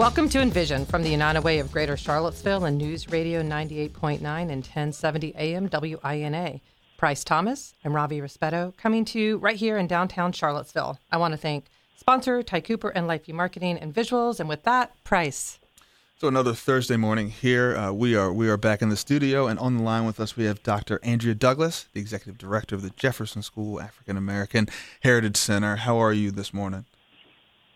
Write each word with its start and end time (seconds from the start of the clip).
Welcome 0.00 0.30
to 0.30 0.40
Envision 0.40 0.86
from 0.86 1.02
the 1.02 1.10
United 1.10 1.42
Way 1.42 1.58
of 1.58 1.70
Greater 1.70 1.94
Charlottesville 1.94 2.64
and 2.64 2.78
News 2.78 3.10
Radio 3.10 3.42
98.9 3.42 4.22
and 4.22 4.48
1070 4.48 5.34
AM 5.36 5.68
WINA. 5.68 6.62
Price 6.96 7.22
Thomas, 7.22 7.74
I'm 7.84 7.94
Ravi 7.94 8.18
Rispetto, 8.22 8.72
coming 8.78 9.04
to 9.04 9.20
you 9.20 9.36
right 9.36 9.56
here 9.56 9.76
in 9.76 9.86
downtown 9.86 10.32
Charlottesville. 10.32 10.98
I 11.12 11.18
want 11.18 11.32
to 11.32 11.36
thank 11.36 11.66
sponsor 11.98 12.42
Ty 12.42 12.62
Cooper 12.62 12.88
and 12.88 13.06
Lifeview 13.06 13.34
Marketing 13.34 13.76
and 13.76 13.94
Visuals, 13.94 14.40
and 14.40 14.48
with 14.48 14.62
that, 14.62 14.94
Price. 15.04 15.58
So 16.16 16.28
another 16.28 16.54
Thursday 16.54 16.96
morning 16.96 17.28
here, 17.28 17.76
uh, 17.76 17.92
we 17.92 18.16
are 18.16 18.32
we 18.32 18.48
are 18.48 18.56
back 18.56 18.80
in 18.80 18.88
the 18.88 18.96
studio, 18.96 19.48
and 19.48 19.58
on 19.58 19.76
the 19.76 19.82
line 19.82 20.06
with 20.06 20.18
us 20.18 20.34
we 20.34 20.44
have 20.44 20.62
Dr. 20.62 20.98
Andrea 21.02 21.34
Douglas, 21.34 21.88
the 21.92 22.00
executive 22.00 22.38
director 22.38 22.74
of 22.74 22.80
the 22.80 22.90
Jefferson 22.96 23.42
School 23.42 23.78
African 23.78 24.16
American 24.16 24.66
Heritage 25.00 25.36
Center. 25.36 25.76
How 25.76 25.98
are 25.98 26.14
you 26.14 26.30
this 26.30 26.54
morning? 26.54 26.86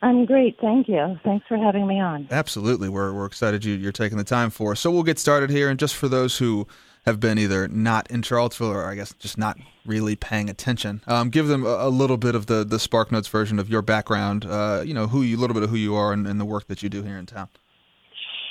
I'm 0.03 0.27
great, 0.27 0.59
thank 0.61 0.89
you. 0.89 1.19
Thanks 1.25 1.47
for 1.47 1.57
having 1.57 1.87
me 1.87 2.01
on. 2.01 2.29
Absolutely, 2.31 2.89
we're 2.89 3.13
we're 3.13 3.27
excited 3.27 3.65
you 3.65 3.75
you're 3.75 3.93
taking 3.93 4.19
the 4.19 4.25
time 4.25 4.51
for 4.51 4.73
us. 4.73 4.81
So 4.81 4.91
we'll 4.91 5.03
get 5.03 5.19
started 5.19 5.51
here, 5.51 5.69
and 5.69 5.79
just 5.79 5.95
for 5.95 6.09
those 6.09 6.39
who 6.39 6.67
have 7.07 7.21
been 7.21 7.39
either 7.39 7.69
not 7.69 8.11
in 8.11 8.23
Charlottesville 8.23 8.73
or 8.73 8.85
I 8.85 8.95
guess 8.95 9.13
just 9.15 9.39
not 9.39 9.59
really 9.87 10.17
paying 10.17 10.49
attention, 10.49 11.03
um, 11.07 11.31
give 11.31 11.49
them 11.49 11.65
a, 11.65 11.69
a, 11.69 11.91
little 11.91 12.17
bit 12.17 12.35
of 12.35 12.47
the 12.47 12.65
the 12.65 12.79
Spark 12.79 13.13
Notes 13.13 13.29
version 13.29 13.59
of 13.59 13.69
your 13.69 13.83
background. 13.83 14.45
Uh, 14.45 14.83
you 14.85 14.95
know, 14.95 15.07
who 15.07 15.23
you, 15.23 15.37
a 15.37 15.41
little 15.41 15.55
bit 15.55 15.63
of 15.63 15.71
who 15.71 15.77
you 15.77 15.95
are 15.95 16.13
and, 16.13 16.27
and 16.27 16.41
the 16.41 16.45
work 16.45 16.67
that 16.67 16.83
you 16.83 16.89
do 16.89 17.03
here 17.03 17.17
in 17.17 17.27
town. 17.27 17.49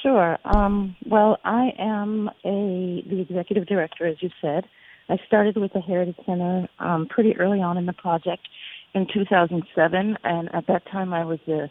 Sure. 0.02 0.38
Um, 0.44 0.96
well, 1.06 1.38
I 1.46 1.72
am 1.80 2.30
a 2.44 3.04
the 3.08 3.22
executive 3.22 3.68
director, 3.68 4.06
as 4.06 4.18
you 4.22 4.30
said. 4.42 4.66
I 5.10 5.18
started 5.28 5.58
with 5.58 5.74
the 5.74 5.82
Heritage 5.82 6.18
Center 6.26 6.68
um, 6.80 7.08
pretty 7.08 7.36
early 7.38 7.62
on 7.62 7.78
in 7.78 7.86
the 7.86 7.94
project 7.94 8.48
in 8.94 9.08
2007, 9.14 10.18
and 10.24 10.56
at 10.56 10.68
that 10.68 10.84
time 10.92 11.14
I 11.14 11.26
was 11.26 11.40
the 11.46 11.70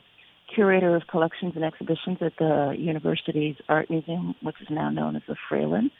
curator 0.55 0.97
of 0.97 1.06
collections 1.06 1.53
and 1.55 1.65
exhibitions 1.65 2.19
at 2.20 2.33
the 2.39 2.75
university's 2.78 3.56
art 3.69 3.89
museum, 3.91 4.34
which 4.42 4.56
is 4.61 4.69
now 4.70 4.91
known 4.91 5.17
as 5.17 5.23
the 5.27 5.37
Fralin. 5.48 5.91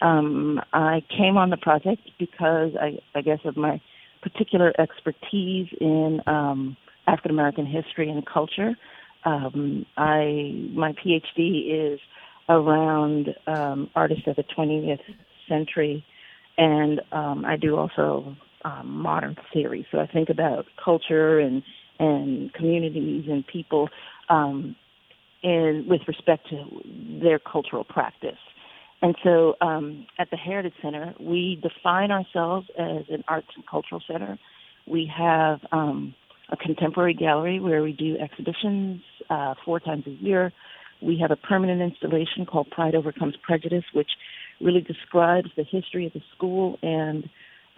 Um, 0.00 0.60
I 0.72 1.02
came 1.16 1.36
on 1.36 1.50
the 1.50 1.56
project 1.56 2.02
because 2.18 2.72
I, 2.80 2.98
I 3.14 3.20
guess 3.20 3.40
of 3.44 3.56
my 3.56 3.80
particular 4.22 4.72
expertise 4.78 5.68
in 5.80 6.20
um, 6.26 6.76
African 7.06 7.32
American 7.32 7.66
history 7.66 8.08
and 8.08 8.24
culture. 8.26 8.74
Um, 9.24 9.84
I 9.96 10.68
my 10.72 10.92
PhD 10.92 11.94
is 11.94 12.00
around 12.48 13.34
um, 13.46 13.90
artists 13.94 14.26
of 14.26 14.36
the 14.36 14.44
20th 14.56 15.00
century, 15.48 16.04
and 16.56 17.00
um, 17.12 17.44
I 17.44 17.56
do 17.56 17.76
also 17.76 18.34
um, 18.64 18.88
modern 18.88 19.36
theory. 19.52 19.86
So 19.90 19.98
I 19.98 20.06
think 20.06 20.28
about 20.28 20.66
culture 20.82 21.38
and 21.38 21.62
and 21.98 22.52
communities 22.54 23.26
and 23.28 23.46
people, 23.46 23.90
um, 24.30 24.74
and 25.42 25.86
with 25.86 26.00
respect 26.08 26.48
to 26.48 26.64
their 27.22 27.38
cultural 27.38 27.84
practice. 27.84 28.38
And 29.02 29.14
so 29.22 29.54
um, 29.60 30.06
at 30.18 30.30
the 30.30 30.36
Heritage 30.36 30.74
Center, 30.82 31.14
we 31.20 31.60
define 31.62 32.10
ourselves 32.10 32.68
as 32.78 33.04
an 33.10 33.24
arts 33.28 33.48
and 33.54 33.66
cultural 33.66 34.02
center. 34.06 34.38
We 34.86 35.10
have 35.14 35.60
um, 35.72 36.14
a 36.50 36.56
contemporary 36.56 37.14
gallery 37.14 37.60
where 37.60 37.82
we 37.82 37.92
do 37.92 38.16
exhibitions 38.18 39.02
uh, 39.28 39.54
four 39.64 39.80
times 39.80 40.04
a 40.06 40.10
year. 40.10 40.52
We 41.02 41.18
have 41.20 41.30
a 41.30 41.36
permanent 41.36 41.80
installation 41.80 42.44
called 42.44 42.70
Pride 42.70 42.94
Overcomes 42.94 43.36
Prejudice, 43.42 43.84
which 43.94 44.10
really 44.60 44.82
describes 44.82 45.48
the 45.56 45.64
history 45.64 46.06
of 46.06 46.12
the 46.12 46.22
school 46.36 46.78
and 46.82 47.28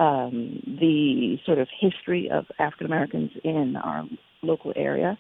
um, 0.03 0.61
the 0.67 1.37
sort 1.47 1.59
of 1.59 1.69
history 1.81 2.29
of 2.31 2.47
African 2.59 2.87
Americans 2.87 3.31
in 3.45 3.77
our 3.77 4.05
local 4.43 4.73
area. 4.75 5.17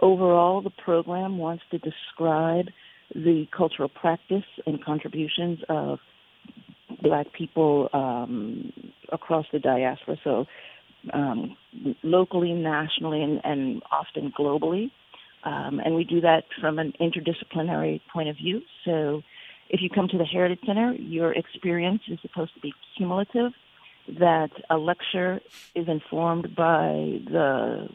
Overall, 0.00 0.62
the 0.62 0.70
program 0.70 1.36
wants 1.36 1.62
to 1.70 1.78
describe 1.78 2.66
the 3.14 3.44
cultural 3.54 3.88
practice 3.88 4.44
and 4.66 4.82
contributions 4.82 5.58
of 5.68 5.98
black 7.02 7.26
people 7.36 7.90
um, 7.92 8.72
across 9.12 9.44
the 9.52 9.58
diaspora, 9.58 10.16
so 10.24 10.46
um, 11.12 11.54
locally, 12.02 12.52
nationally, 12.52 13.22
and, 13.22 13.40
and 13.44 13.82
often 13.92 14.32
globally. 14.38 14.90
Um, 15.44 15.80
and 15.84 15.94
we 15.94 16.04
do 16.04 16.22
that 16.22 16.44
from 16.60 16.78
an 16.78 16.94
interdisciplinary 16.98 18.00
point 18.10 18.30
of 18.30 18.36
view. 18.36 18.62
So 18.86 19.20
if 19.68 19.82
you 19.82 19.90
come 19.94 20.08
to 20.08 20.16
the 20.16 20.24
Heritage 20.24 20.60
Center, 20.66 20.94
your 20.94 21.34
experience 21.34 22.00
is 22.08 22.18
supposed 22.22 22.54
to 22.54 22.60
be 22.60 22.72
cumulative 22.96 23.52
that 24.08 24.50
a 24.70 24.76
lecture 24.76 25.40
is 25.74 25.88
informed 25.88 26.54
by 26.54 27.20
the 27.30 27.88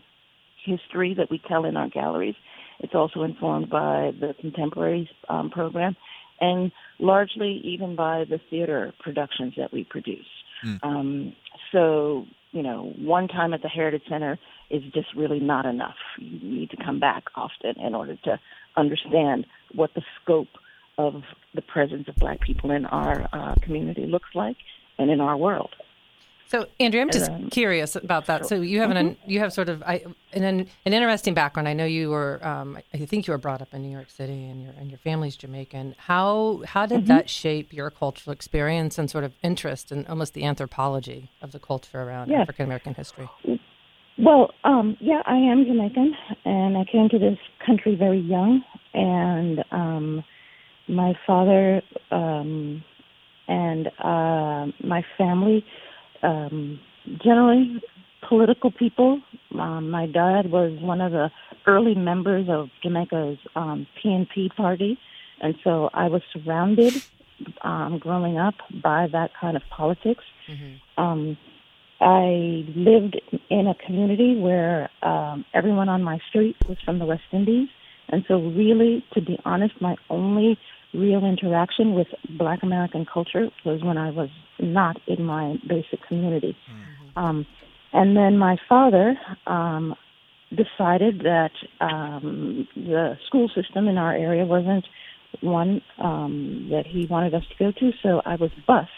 history 0.66 1.14
that 1.16 1.30
we 1.30 1.42
tell 1.47 1.66
in 1.66 1.78
our 1.78 1.90
galleries. 1.90 2.36
It's 2.80 2.96
also 2.96 3.24
informed 3.24 3.70
by 3.70 4.12
the 4.19 4.34
contemporary 4.40 5.09
um, 5.28 5.50
program 5.50 5.96
and 6.42 6.72
largely 7.00 7.62
even 7.64 7.96
by 7.96 8.25
the 8.30 8.40
theater 8.50 8.94
productions 9.00 9.53
that 9.58 9.74
we 9.74 9.84
produce. 9.84 10.25
Mm. 10.66 10.80
Um, 10.84 11.36
so, 11.72 12.25
you 12.52 12.64
know, 12.64 12.94
one 12.98 13.28
time 13.28 13.53
at 13.53 13.62
the 13.62 13.68
Heritage 13.68 14.03
Center 14.09 14.40
is 14.69 14.84
just 14.94 15.08
really 15.16 15.40
not 15.40 15.66
enough. 15.66 15.96
You 16.18 16.40
need 16.42 16.69
to 16.72 16.78
come 16.78 17.00
back 17.00 17.25
often 17.36 17.75
in 17.80 17.96
order 17.96 18.16
to 18.25 18.40
understand 18.78 19.46
what 19.74 19.94
the 19.94 20.02
scope 20.22 20.48
of 20.98 21.24
the 21.53 21.62
presence 21.62 22.08
of 22.08 22.16
black 22.16 22.42
people 22.42 22.72
in 22.72 22.86
our 22.86 23.28
uh, 23.31 23.56
community 23.62 24.06
looks 24.06 24.30
like 24.36 24.58
and 24.98 25.09
in 25.09 25.22
our 25.22 25.38
world. 25.38 25.72
So, 26.50 26.66
Andrea, 26.80 27.04
I'm 27.04 27.12
just 27.12 27.30
um, 27.30 27.52
curious 27.52 27.96
about 27.96 28.26
that. 28.26 28.48
So, 28.48 28.56
you 28.56 28.80
have 28.80 28.90
an 28.90 29.12
mm-hmm. 29.12 29.30
you 29.30 29.40
have 29.40 29.54
sort 29.54 29.70
of 29.70 29.84
I, 29.84 30.04
an 30.34 30.44
an 30.44 30.68
interesting 30.84 31.36
background. 31.36 31.68
I 31.68 31.74
know 31.74 31.86
you 31.86 32.10
were 32.10 32.44
um, 32.44 32.80
I 32.92 33.06
think 33.06 33.28
you 33.28 33.34
were 33.34 33.38
brought 33.38 33.62
up 33.62 33.72
in 33.72 33.84
New 33.84 33.92
York 33.92 34.10
City, 34.10 34.50
and 34.50 34.64
your 34.64 34.74
and 34.80 34.90
your 34.90 34.98
family's 34.98 35.36
Jamaican. 35.36 35.94
How 36.00 36.64
how 36.66 36.88
did 36.88 37.02
mm-hmm. 37.02 37.08
that 37.10 37.30
shape 37.30 37.72
your 37.72 37.92
cultural 37.92 38.34
experience 38.34 38.98
and 38.98 39.12
sort 39.12 39.26
of 39.26 39.34
interest 39.44 39.92
in 39.92 40.08
almost 40.08 40.34
the 40.34 40.44
anthropology 40.44 41.30
of 41.44 41.52
the 41.52 41.60
culture 41.60 42.02
around 42.02 42.30
yes. 42.30 42.42
African 42.42 42.66
American 42.66 42.96
history? 42.96 43.30
Well, 44.18 44.50
um, 44.64 44.98
yeah, 45.00 45.22
I 45.28 45.38
am 45.38 45.66
Jamaican, 45.66 46.16
and 46.46 46.78
I 46.78 46.84
came 46.92 47.10
to 47.10 47.20
this 47.20 47.38
country 47.64 47.96
very 47.96 48.20
young, 48.20 48.64
and 48.96 49.64
um, 49.72 50.24
my 50.88 51.14
father 51.28 51.84
um, 52.10 52.84
and 53.48 53.88
uh, 54.00 54.72
my 54.84 55.06
family 55.16 55.64
um, 56.24 56.80
generally 57.24 57.81
political 58.28 58.72
people. 58.72 59.22
Um, 59.57 59.90
my 59.90 60.06
dad 60.06 60.52
was 60.52 60.78
one 60.81 61.02
of 61.02 61.12
the 61.12 61.30
early 61.68 61.96
members 61.96 62.47
of 62.50 62.69
Jamaica's 62.84 63.38
um, 63.56 63.88
PNP 64.03 64.56
party, 64.56 64.97
and 65.41 65.56
so 65.63 65.90
I 65.94 66.07
was 66.07 66.22
surrounded 66.34 66.94
um, 67.62 68.00
growing 68.00 68.38
up 68.38 68.56
by 68.84 69.07
that 69.12 69.31
kind 69.40 69.56
of 69.56 69.63
politics. 69.69 70.24
Mm-hmm. 70.47 71.02
Um, 71.02 71.38
I 72.02 72.66
lived 72.75 73.19
in 73.50 73.68
a 73.68 73.75
community 73.86 74.40
where 74.40 74.90
um, 75.01 75.46
everyone 75.53 75.90
on 75.90 76.03
my 76.03 76.19
street 76.30 76.56
was 76.68 76.78
from 76.86 77.00
the 77.00 77.06
West 77.06 77.24
Indies, 77.31 77.68
and 78.09 78.24
so 78.28 78.40
really, 78.40 79.03
to 79.13 79.22
be 79.22 79.38
honest, 79.46 79.74
my 79.81 79.96
only 80.09 80.57
real 80.94 81.23
interaction 81.25 81.94
with 81.94 82.07
Black 82.38 82.63
American 82.63 83.05
culture 83.11 83.50
was 83.66 83.83
when 83.83 83.97
I 83.97 84.11
was 84.11 84.29
not 84.59 84.97
in 85.07 85.23
my 85.23 85.55
basic 85.67 86.01
community. 86.07 86.55
Mm-hmm. 86.72 87.19
Um, 87.19 87.45
and 87.94 88.16
then 88.16 88.38
my 88.38 88.57
father 88.67 89.16
um, 89.47 89.95
decided 90.50 91.22
that 91.22 91.51
um, 91.79 92.67
the 92.75 93.17
school 93.27 93.50
system 93.55 93.88
in 93.88 93.97
our 93.97 94.13
area 94.13 94.45
wasn't 94.45 94.85
one 95.41 95.81
um, 96.00 96.67
that 96.72 96.85
he 96.88 97.06
wanted 97.06 97.33
us 97.35 97.44
to 97.50 97.56
go 97.63 97.71
to, 97.71 97.91
so 98.01 98.21
I 98.25 98.35
was 98.35 98.50
bused 98.67 98.89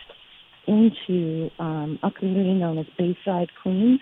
into 0.68 1.50
um, 1.60 2.00
a 2.04 2.12
community 2.12 2.54
known 2.54 2.78
as 2.78 2.86
Bayside 2.98 3.50
Queens, 3.62 4.00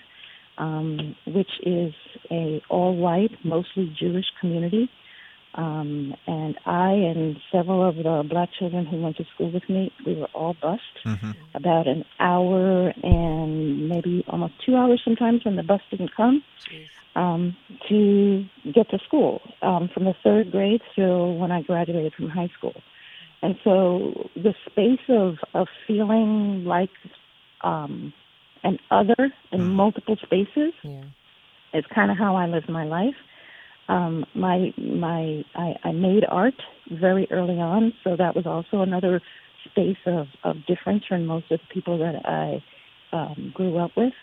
um, 0.57 1.15
which 1.25 1.49
is 1.65 1.93
a 2.29 2.61
all-white, 2.69 3.31
mostly 3.43 3.93
Jewish 3.99 4.25
community. 4.39 4.89
Um, 5.55 6.13
and 6.27 6.55
I 6.65 6.91
and 6.91 7.37
several 7.51 7.87
of 7.87 7.95
the 7.95 8.23
black 8.29 8.49
children 8.57 8.85
who 8.85 9.01
went 9.01 9.17
to 9.17 9.25
school 9.33 9.51
with 9.51 9.67
me, 9.67 9.91
we 10.05 10.15
were 10.15 10.29
all 10.33 10.53
bused 10.53 10.81
mm-hmm. 11.03 11.31
about 11.55 11.87
an 11.87 12.05
hour 12.19 12.93
and 13.03 13.89
maybe 13.89 14.23
almost 14.27 14.53
two 14.65 14.75
hours 14.75 15.01
sometimes 15.03 15.43
when 15.43 15.55
the 15.55 15.63
bus 15.63 15.81
didn't 15.89 16.15
come 16.15 16.43
um, 17.15 17.55
to 17.89 18.45
get 18.71 18.89
to 18.91 18.99
school 18.99 19.41
um, 19.61 19.89
from 19.93 20.05
the 20.05 20.13
third 20.23 20.51
grade 20.51 20.81
through 20.93 21.33
when 21.33 21.51
I 21.51 21.61
graduated 21.61 22.13
from 22.13 22.29
high 22.29 22.49
school. 22.57 22.75
And 23.41 23.55
so 23.63 24.29
the 24.35 24.53
space 24.69 24.99
of, 25.09 25.37
of 25.53 25.67
feeling 25.87 26.65
like 26.65 26.89
um, 27.61 28.13
an 28.63 28.79
other 28.91 29.31
in 29.51 29.61
mm. 29.61 29.71
multiple 29.71 30.17
spaces 30.21 30.73
yeah. 30.83 31.03
is 31.73 31.85
kind 31.93 32.11
of 32.11 32.17
how 32.17 32.35
I 32.35 32.47
live 32.47 32.67
my 32.69 32.83
life. 32.83 33.15
Um, 33.89 34.25
my 34.35 34.71
my 34.77 35.43
I, 35.55 35.73
I 35.83 35.91
made 35.91 36.23
art 36.29 36.53
very 36.91 37.27
early 37.31 37.59
on, 37.59 37.91
so 38.03 38.15
that 38.15 38.35
was 38.35 38.45
also 38.45 38.81
another 38.83 39.19
space 39.69 39.97
of, 40.05 40.27
of 40.43 40.55
difference 40.67 41.03
from 41.07 41.25
most 41.25 41.51
of 41.51 41.59
the 41.59 41.73
people 41.73 41.97
that 41.97 42.15
I 42.25 42.63
um, 43.11 43.51
grew 43.53 43.77
up 43.77 43.91
with. 43.97 44.13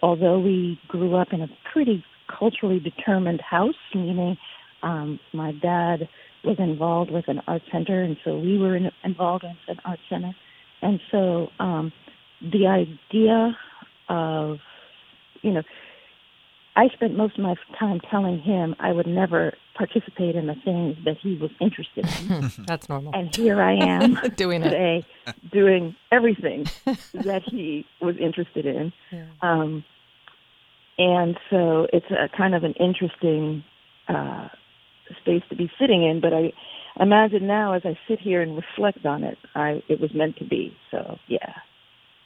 Although 0.00 0.38
we 0.38 0.78
grew 0.88 1.16
up 1.16 1.28
in 1.32 1.42
a 1.42 1.48
pretty 1.72 2.04
culturally 2.38 2.80
determined 2.80 3.40
house, 3.40 3.74
meaning 3.94 4.36
um, 4.82 5.18
my 5.32 5.52
dad 5.52 6.08
was 6.44 6.56
involved 6.58 7.10
with 7.10 7.26
an 7.28 7.40
art 7.46 7.62
center, 7.72 8.02
and 8.02 8.16
so 8.24 8.38
we 8.38 8.58
were 8.58 8.76
in, 8.76 8.90
involved 9.04 9.44
with 9.44 9.76
an 9.76 9.80
art 9.84 9.98
center. 10.08 10.32
And 10.82 11.00
so 11.10 11.48
um, 11.58 11.92
the 12.40 12.66
idea 12.66 13.56
of, 14.08 14.58
you 15.42 15.52
know, 15.52 15.62
I 16.76 16.88
spent 16.88 17.16
most 17.16 17.38
of 17.38 17.42
my 17.42 17.54
time 17.78 18.00
telling 18.10 18.38
him 18.38 18.76
I 18.78 18.92
would 18.92 19.06
never 19.06 19.54
participate 19.74 20.36
in 20.36 20.46
the 20.46 20.54
things 20.62 20.96
that 21.06 21.16
he 21.22 21.36
was 21.36 21.50
interested 21.58 22.06
in. 22.20 22.52
That's 22.66 22.88
normal. 22.88 23.12
And 23.14 23.34
here 23.34 23.62
I 23.62 23.74
am 23.74 24.18
doing 24.36 24.62
today, 24.62 25.04
it. 25.26 25.50
doing 25.50 25.96
everything 26.12 26.66
that 27.14 27.42
he 27.46 27.86
was 28.00 28.16
interested 28.18 28.66
in. 28.66 28.92
Yeah. 29.10 29.24
Um, 29.40 29.84
and 30.98 31.38
so 31.50 31.86
it's 31.92 32.10
a 32.10 32.28
kind 32.36 32.54
of 32.54 32.62
an 32.62 32.74
interesting 32.74 33.64
uh, 34.08 34.48
space 35.22 35.42
to 35.48 35.56
be 35.56 35.70
sitting 35.80 36.04
in. 36.04 36.20
But 36.20 36.34
I 36.34 36.52
imagine 37.00 37.46
now, 37.46 37.72
as 37.72 37.82
I 37.86 37.98
sit 38.06 38.20
here 38.20 38.42
and 38.42 38.54
reflect 38.54 39.06
on 39.06 39.24
it, 39.24 39.38
I 39.54 39.82
it 39.88 39.98
was 39.98 40.10
meant 40.14 40.36
to 40.38 40.44
be. 40.44 40.76
So 40.90 41.18
yeah 41.26 41.54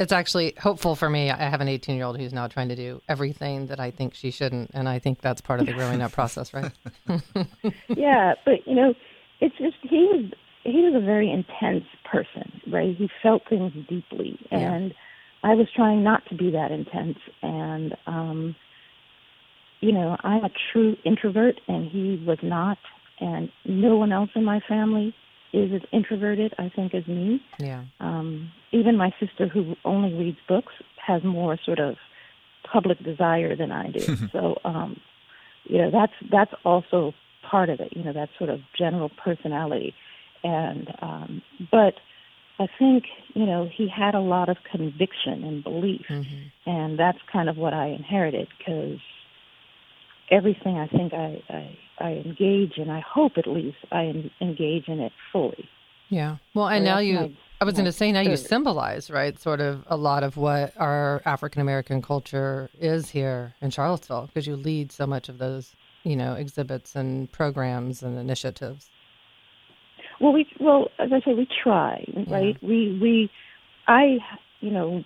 it's 0.00 0.12
actually 0.12 0.54
hopeful 0.58 0.96
for 0.96 1.10
me. 1.10 1.30
I 1.30 1.36
have 1.36 1.60
an 1.60 1.68
18 1.68 1.94
year 1.94 2.06
old 2.06 2.18
who's 2.18 2.32
now 2.32 2.48
trying 2.48 2.70
to 2.70 2.76
do 2.76 3.02
everything 3.06 3.66
that 3.66 3.78
I 3.78 3.90
think 3.90 4.14
she 4.14 4.30
shouldn't, 4.30 4.70
and 4.72 4.88
I 4.88 4.98
think 4.98 5.20
that's 5.20 5.42
part 5.42 5.60
of 5.60 5.66
the 5.66 5.74
growing 5.74 6.00
up 6.00 6.12
process, 6.12 6.54
right? 6.54 6.72
yeah, 7.88 8.32
but 8.46 8.66
you 8.66 8.74
know, 8.74 8.94
it's 9.40 9.56
just 9.58 9.76
he 9.82 10.08
was 10.10 10.32
he 10.64 10.80
was 10.80 10.94
a 10.94 11.04
very 11.04 11.30
intense 11.30 11.84
person, 12.10 12.62
right? 12.72 12.96
He 12.96 13.10
felt 13.22 13.42
things 13.48 13.72
deeply, 13.88 14.38
and 14.50 14.88
yeah. 14.88 15.50
I 15.50 15.54
was 15.54 15.66
trying 15.76 16.02
not 16.02 16.22
to 16.30 16.34
be 16.34 16.50
that 16.50 16.72
intense, 16.72 17.18
and 17.42 17.94
um, 18.06 18.56
you 19.80 19.92
know, 19.92 20.16
I'm 20.24 20.44
a 20.44 20.50
true 20.72 20.96
introvert, 21.04 21.60
and 21.68 21.90
he 21.90 22.24
was 22.26 22.38
not, 22.42 22.78
and 23.20 23.50
no 23.66 23.96
one 23.96 24.12
else 24.12 24.30
in 24.34 24.44
my 24.44 24.60
family 24.66 25.14
is 25.52 25.72
as 25.72 25.82
introverted, 25.92 26.54
I 26.58 26.70
think, 26.74 26.94
as 26.94 27.06
me. 27.06 27.42
Yeah. 27.58 27.84
Um, 27.98 28.52
even 28.72 28.96
my 28.96 29.12
sister, 29.18 29.48
who 29.48 29.74
only 29.84 30.12
reads 30.14 30.38
books, 30.48 30.72
has 31.04 31.22
more 31.24 31.58
sort 31.64 31.80
of 31.80 31.96
public 32.70 33.02
desire 33.02 33.56
than 33.56 33.72
I 33.72 33.90
do. 33.90 34.00
so, 34.32 34.56
um, 34.64 35.00
you 35.64 35.78
know, 35.78 35.90
that's 35.90 36.12
that's 36.30 36.52
also 36.64 37.12
part 37.48 37.68
of 37.68 37.80
it. 37.80 37.96
You 37.96 38.04
know, 38.04 38.12
that 38.12 38.28
sort 38.38 38.50
of 38.50 38.60
general 38.78 39.10
personality, 39.22 39.94
and 40.42 40.88
um, 41.02 41.42
but 41.70 41.94
I 42.58 42.66
think 42.78 43.04
you 43.34 43.46
know 43.46 43.68
he 43.72 43.88
had 43.88 44.14
a 44.14 44.20
lot 44.20 44.48
of 44.48 44.58
conviction 44.70 45.44
and 45.44 45.64
belief, 45.64 46.06
mm-hmm. 46.08 46.70
and 46.70 46.98
that's 46.98 47.18
kind 47.32 47.48
of 47.48 47.56
what 47.56 47.74
I 47.74 47.86
inherited 47.86 48.48
because 48.58 48.98
everything 50.30 50.76
I 50.76 50.86
think 50.86 51.12
I, 51.12 51.42
I 51.48 51.76
I 52.00 52.12
engage 52.24 52.76
in. 52.76 52.90
I 52.90 53.00
hope 53.00 53.32
at 53.36 53.46
least 53.46 53.78
I 53.92 54.30
engage 54.40 54.88
in 54.88 55.00
it 55.00 55.12
fully. 55.32 55.68
Yeah. 56.08 56.36
Well, 56.54 56.68
and 56.68 56.84
so 56.84 56.90
now 56.92 56.98
you. 56.98 57.14
My, 57.14 57.32
I 57.60 57.64
was 57.64 57.74
going 57.74 57.84
to 57.84 57.92
say 57.92 58.10
now 58.10 58.20
you 58.20 58.36
symbolize 58.36 59.10
right, 59.10 59.38
sort 59.38 59.60
of 59.60 59.84
a 59.88 59.96
lot 59.96 60.22
of 60.22 60.36
what 60.36 60.72
our 60.78 61.20
African 61.26 61.60
American 61.60 62.00
culture 62.00 62.70
is 62.80 63.10
here 63.10 63.54
in 63.60 63.70
Charlottesville 63.70 64.26
because 64.26 64.46
you 64.46 64.56
lead 64.56 64.90
so 64.90 65.06
much 65.06 65.28
of 65.28 65.38
those, 65.38 65.76
you 66.02 66.16
know, 66.16 66.34
exhibits 66.34 66.96
and 66.96 67.30
programs 67.30 68.02
and 68.02 68.18
initiatives. 68.18 68.88
Well, 70.20 70.32
we 70.32 70.46
well 70.58 70.88
as 70.98 71.10
I 71.12 71.20
say, 71.20 71.34
we 71.34 71.46
try, 71.62 72.04
right? 72.28 72.56
Yeah. 72.60 72.68
We 72.68 72.98
we, 73.00 73.30
I 73.86 74.18
you 74.60 74.70
know, 74.70 75.04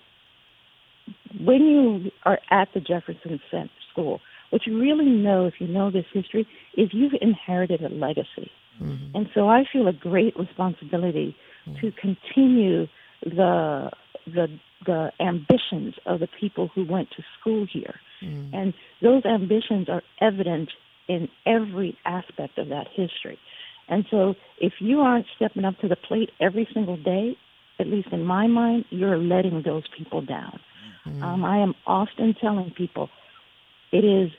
when 1.41 1.63
you 1.63 2.11
are 2.25 2.39
at 2.51 2.69
the 2.73 2.81
Jefferson 2.81 3.41
Center 3.51 3.71
School, 3.93 4.21
what 4.55 4.69
you 4.69 4.81
really 4.81 5.11
know, 5.11 5.47
if 5.47 5.55
you 5.59 5.67
know 5.67 5.91
this 5.91 6.05
history, 6.13 6.47
is 6.77 6.89
you've 6.93 7.15
inherited 7.21 7.83
a 7.83 7.89
legacy. 7.89 8.53
Mm-hmm. 8.81 9.17
And 9.17 9.27
so 9.35 9.49
I 9.49 9.65
feel 9.73 9.89
a 9.89 9.93
great 9.93 10.39
responsibility 10.39 11.35
mm-hmm. 11.67 11.85
to 11.85 11.93
continue 12.01 12.87
the 13.25 13.91
the 14.25 14.47
the 14.87 15.11
ambitions 15.19 15.95
of 16.07 16.21
the 16.21 16.29
people 16.41 16.71
who 16.73 16.87
went 16.87 17.09
to 17.17 17.25
school 17.41 17.67
here. 17.69 17.97
Mm-hmm. 18.23 18.55
And 18.55 18.75
those 19.03 19.25
ambitions 19.25 19.89
are 19.89 20.03
evident 20.21 20.71
in 21.09 21.29
every 21.45 21.99
aspect 22.05 22.57
of 22.57 22.69
that 22.69 22.87
history. 22.95 23.41
And 23.89 24.05
so 24.09 24.35
if 24.61 24.75
you 24.79 25.01
aren't 25.01 25.27
stepping 25.35 25.65
up 25.65 25.81
to 25.81 25.89
the 25.89 25.97
plate 25.97 26.31
every 26.41 26.69
single 26.73 26.97
day, 26.97 27.37
at 27.81 27.89
least 27.89 28.11
in 28.13 28.23
my 28.23 28.47
mind, 28.47 28.85
you're 28.91 29.19
letting 29.19 29.63
those 29.65 29.83
people 29.99 30.23
down. 30.23 30.61
Mm-hmm. 31.09 31.25
Um, 31.25 31.45
I 31.45 31.59
am 31.59 31.75
often 31.89 32.37
telling 32.41 32.71
people 32.71 33.09
it 33.91 34.05
is 34.05 34.31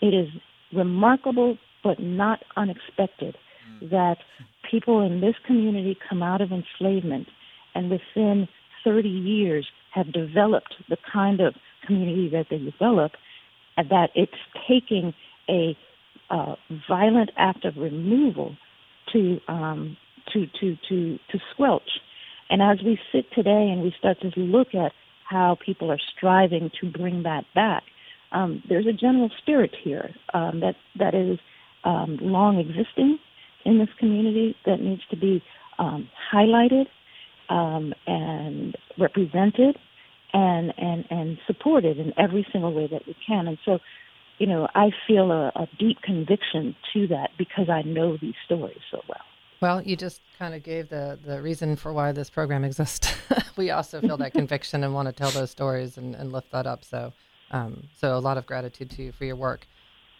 it 0.00 0.14
is 0.14 0.28
remarkable 0.72 1.56
but 1.82 2.00
not 2.00 2.40
unexpected 2.56 3.36
mm. 3.80 3.90
that 3.90 4.16
people 4.70 5.04
in 5.04 5.20
this 5.20 5.34
community 5.46 5.96
come 6.08 6.22
out 6.22 6.40
of 6.40 6.50
enslavement 6.52 7.26
and 7.74 7.90
within 7.90 8.48
30 8.84 9.08
years 9.08 9.66
have 9.94 10.12
developed 10.12 10.74
the 10.88 10.96
kind 11.12 11.40
of 11.40 11.54
community 11.86 12.28
that 12.30 12.46
they 12.50 12.58
develop, 12.58 13.12
and 13.76 13.88
that 13.90 14.10
it's 14.14 14.32
taking 14.68 15.14
a 15.48 15.76
uh, 16.30 16.54
violent 16.88 17.30
act 17.36 17.64
of 17.64 17.76
removal 17.76 18.56
to 19.12 19.38
um, 19.48 19.96
to 20.32 20.46
to 20.60 20.76
to 20.88 21.18
to 21.30 21.38
squelch. 21.52 21.88
And 22.50 22.62
as 22.62 22.78
we 22.84 22.98
sit 23.12 23.26
today 23.34 23.70
and 23.72 23.82
we 23.82 23.94
start 23.98 24.20
to 24.20 24.40
look 24.40 24.74
at 24.74 24.92
how 25.28 25.56
people 25.64 25.90
are 25.90 26.00
striving 26.16 26.70
to 26.80 26.90
bring 26.90 27.22
that 27.24 27.44
back, 27.54 27.82
um, 28.32 28.62
there's 28.68 28.86
a 28.86 28.92
general 28.92 29.30
spirit 29.38 29.74
here 29.82 30.10
um, 30.34 30.60
that 30.60 30.76
that 30.98 31.14
is 31.14 31.38
um, 31.84 32.18
long 32.20 32.58
existing 32.58 33.18
in 33.64 33.78
this 33.78 33.88
community 33.98 34.56
that 34.66 34.80
needs 34.80 35.02
to 35.10 35.16
be 35.16 35.42
um, 35.78 36.08
highlighted 36.32 36.86
um, 37.48 37.94
and 38.06 38.76
represented 38.98 39.78
and 40.32 40.74
and 40.76 41.04
and 41.10 41.38
supported 41.46 41.98
in 41.98 42.12
every 42.18 42.46
single 42.52 42.72
way 42.72 42.86
that 42.86 43.06
we 43.06 43.16
can. 43.26 43.48
And 43.48 43.58
so, 43.64 43.78
you 44.38 44.46
know, 44.46 44.68
I 44.74 44.90
feel 45.06 45.32
a, 45.32 45.48
a 45.56 45.68
deep 45.78 46.02
conviction 46.02 46.76
to 46.92 47.06
that 47.08 47.30
because 47.38 47.68
I 47.70 47.82
know 47.82 48.16
these 48.20 48.34
stories 48.44 48.80
so 48.90 49.00
well. 49.08 49.20
Well, 49.60 49.82
you 49.82 49.96
just 49.96 50.20
kind 50.38 50.54
of 50.54 50.62
gave 50.62 50.88
the, 50.88 51.18
the 51.24 51.42
reason 51.42 51.74
for 51.74 51.92
why 51.92 52.12
this 52.12 52.30
program 52.30 52.62
exists. 52.62 53.12
we 53.56 53.70
also 53.70 54.00
feel 54.00 54.16
that 54.18 54.32
conviction 54.32 54.84
and 54.84 54.94
want 54.94 55.06
to 55.06 55.12
tell 55.12 55.30
those 55.30 55.50
stories 55.50 55.98
and, 55.98 56.14
and 56.14 56.32
lift 56.32 56.52
that 56.52 56.64
up. 56.64 56.84
So 56.84 57.12
um, 57.50 57.84
so 58.00 58.16
a 58.16 58.20
lot 58.20 58.36
of 58.38 58.46
gratitude 58.46 58.90
to 58.90 59.02
you 59.02 59.12
for 59.12 59.24
your 59.24 59.36
work. 59.36 59.66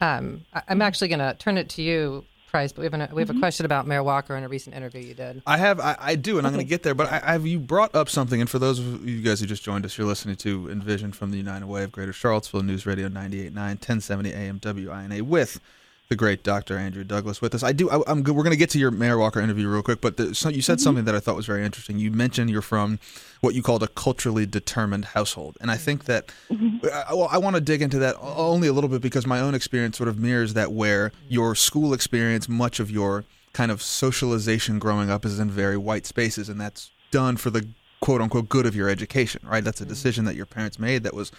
Um, 0.00 0.44
I, 0.52 0.62
am 0.68 0.82
actually 0.82 1.08
going 1.08 1.18
to 1.20 1.34
turn 1.34 1.58
it 1.58 1.68
to 1.70 1.82
you, 1.82 2.24
Price, 2.48 2.72
but 2.72 2.80
we 2.80 2.86
have, 2.86 2.94
an, 2.94 3.08
we 3.12 3.20
have 3.20 3.28
mm-hmm. 3.28 3.38
a 3.38 3.40
question 3.40 3.66
about 3.66 3.86
Mayor 3.86 4.02
Walker 4.02 4.34
in 4.34 4.42
a 4.42 4.48
recent 4.48 4.74
interview 4.74 5.02
you 5.02 5.14
did. 5.14 5.42
I 5.46 5.58
have, 5.58 5.80
I, 5.80 5.96
I 5.98 6.14
do, 6.14 6.38
and 6.38 6.46
I'm 6.46 6.52
going 6.52 6.64
to 6.64 6.68
get 6.68 6.82
there. 6.82 6.94
But 6.94 7.10
I, 7.12 7.32
have 7.32 7.46
you 7.46 7.58
brought 7.58 7.94
up 7.94 8.08
something, 8.08 8.40
and 8.40 8.48
for 8.48 8.58
those 8.58 8.78
of 8.78 9.06
you 9.06 9.20
guys 9.20 9.40
who 9.40 9.46
just 9.46 9.62
joined 9.62 9.84
us, 9.84 9.98
you're 9.98 10.06
listening 10.06 10.36
to 10.36 10.70
Envision 10.70 11.12
from 11.12 11.30
the 11.30 11.36
United 11.36 11.66
Way 11.66 11.84
of 11.84 11.92
Greater 11.92 12.12
Charlottesville 12.12 12.62
News 12.62 12.86
Radio 12.86 13.08
98.9, 13.08 13.54
1070 13.54 14.32
AM 14.32 14.60
WINA 14.60 15.22
with 15.24 15.60
the 16.08 16.16
great 16.16 16.42
Dr. 16.42 16.78
Andrea 16.78 17.04
Douglas 17.04 17.42
with 17.42 17.54
us. 17.54 17.62
I 17.62 17.72
do. 17.72 17.90
I, 17.90 18.10
am 18.10 18.22
We're 18.22 18.42
going 18.42 18.50
to 18.50 18.56
get 18.56 18.70
to 18.70 18.78
your 18.78 18.90
Mayor 18.90 19.18
Walker 19.18 19.40
interview 19.40 19.68
real 19.68 19.82
quick, 19.82 20.00
but 20.00 20.16
the, 20.16 20.34
so 20.34 20.48
you 20.48 20.62
said 20.62 20.78
mm-hmm. 20.78 20.84
something 20.84 21.04
that 21.04 21.14
I 21.14 21.20
thought 21.20 21.36
was 21.36 21.44
very 21.44 21.64
interesting. 21.64 21.98
You 21.98 22.10
mentioned 22.10 22.48
you're 22.48 22.62
from 22.62 22.98
what 23.42 23.54
you 23.54 23.62
called 23.62 23.82
a 23.82 23.88
culturally 23.88 24.46
determined 24.46 25.06
household, 25.06 25.58
and 25.60 25.70
I 25.70 25.76
think 25.76 26.06
that 26.06 26.32
mm-hmm. 26.50 26.86
I, 27.08 27.14
well, 27.14 27.28
I 27.30 27.36
want 27.36 27.56
to 27.56 27.60
dig 27.60 27.82
into 27.82 27.98
that 27.98 28.16
only 28.20 28.68
a 28.68 28.72
little 28.72 28.88
bit 28.88 29.02
because 29.02 29.26
my 29.26 29.38
own 29.38 29.54
experience 29.54 29.98
sort 29.98 30.08
of 30.08 30.18
mirrors 30.18 30.54
that, 30.54 30.72
where 30.72 31.12
your 31.28 31.54
school 31.54 31.92
experience, 31.92 32.48
much 32.48 32.80
of 32.80 32.90
your 32.90 33.24
kind 33.52 33.70
of 33.70 33.82
socialization 33.82 34.78
growing 34.78 35.10
up 35.10 35.26
is 35.26 35.38
in 35.38 35.50
very 35.50 35.76
white 35.76 36.06
spaces, 36.06 36.48
and 36.48 36.58
that's 36.58 36.90
done 37.10 37.36
for 37.36 37.50
the 37.50 37.68
quote 38.00 38.22
unquote 38.22 38.48
good 38.48 38.64
of 38.64 38.74
your 38.74 38.88
education, 38.88 39.42
right? 39.44 39.62
That's 39.62 39.82
a 39.82 39.84
mm-hmm. 39.84 39.90
decision 39.90 40.24
that 40.24 40.36
your 40.36 40.46
parents 40.46 40.78
made 40.78 41.02
that 41.02 41.12
was, 41.12 41.32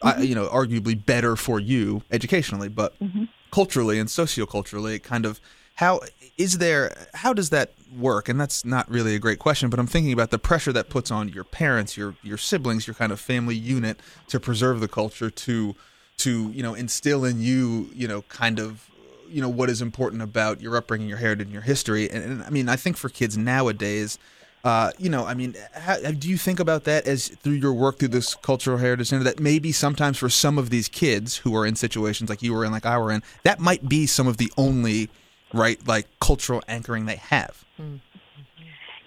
uh, 0.00 0.14
you 0.18 0.34
know, 0.34 0.46
arguably 0.46 1.04
better 1.04 1.36
for 1.36 1.60
you 1.60 2.00
educationally, 2.10 2.70
but 2.70 2.98
mm-hmm 3.00 3.24
culturally 3.54 4.00
and 4.00 4.08
socioculturally 4.08 5.00
kind 5.00 5.24
of 5.24 5.40
how 5.76 6.00
is 6.36 6.58
there 6.58 7.06
how 7.14 7.32
does 7.32 7.50
that 7.50 7.70
work? 7.96 8.28
And 8.28 8.40
that's 8.40 8.64
not 8.64 8.90
really 8.90 9.14
a 9.14 9.20
great 9.20 9.38
question 9.38 9.70
but 9.70 9.78
i'm 9.78 9.86
thinking 9.86 10.12
about 10.12 10.32
the 10.32 10.40
pressure 10.40 10.72
that 10.72 10.88
puts 10.88 11.12
on 11.12 11.28
your 11.28 11.44
parents 11.44 11.96
your 11.96 12.16
your 12.24 12.36
siblings 12.36 12.88
your 12.88 12.94
kind 12.94 13.12
of 13.12 13.20
family 13.20 13.54
unit 13.54 14.00
to 14.26 14.40
preserve 14.40 14.80
the 14.80 14.88
culture 14.88 15.30
to 15.30 15.76
to 16.16 16.50
you 16.50 16.64
know 16.64 16.74
instill 16.74 17.24
in 17.24 17.40
you 17.40 17.88
you 17.94 18.08
know 18.08 18.22
kind 18.22 18.58
of 18.58 18.90
you 19.28 19.40
know 19.40 19.48
what 19.48 19.70
is 19.70 19.80
important 19.80 20.20
about 20.20 20.60
your 20.60 20.76
upbringing 20.76 21.08
your 21.08 21.18
heritage 21.18 21.46
and 21.46 21.52
your 21.52 21.62
history. 21.62 22.10
And, 22.10 22.24
and 22.24 22.42
i 22.42 22.50
mean 22.50 22.68
i 22.68 22.74
think 22.74 22.96
for 22.96 23.08
kids 23.08 23.38
nowadays 23.38 24.18
uh, 24.64 24.90
you 24.98 25.10
know, 25.10 25.26
I 25.26 25.34
mean, 25.34 25.54
how, 25.74 25.98
do 25.98 26.28
you 26.28 26.38
think 26.38 26.58
about 26.58 26.84
that 26.84 27.06
as 27.06 27.28
through 27.28 27.52
your 27.52 27.74
work 27.74 27.98
through 27.98 28.08
this 28.08 28.34
cultural 28.34 28.78
heritage 28.78 29.08
center? 29.08 29.22
That 29.22 29.38
maybe 29.38 29.72
sometimes 29.72 30.16
for 30.16 30.30
some 30.30 30.56
of 30.56 30.70
these 30.70 30.88
kids 30.88 31.36
who 31.36 31.54
are 31.54 31.66
in 31.66 31.76
situations 31.76 32.30
like 32.30 32.42
you 32.42 32.54
were 32.54 32.64
in, 32.64 32.72
like 32.72 32.86
I 32.86 32.96
were 32.98 33.12
in, 33.12 33.22
that 33.42 33.60
might 33.60 33.88
be 33.88 34.06
some 34.06 34.26
of 34.26 34.38
the 34.38 34.50
only 34.56 35.10
right, 35.52 35.86
like 35.86 36.06
cultural 36.18 36.62
anchoring 36.66 37.04
they 37.04 37.16
have. 37.16 37.62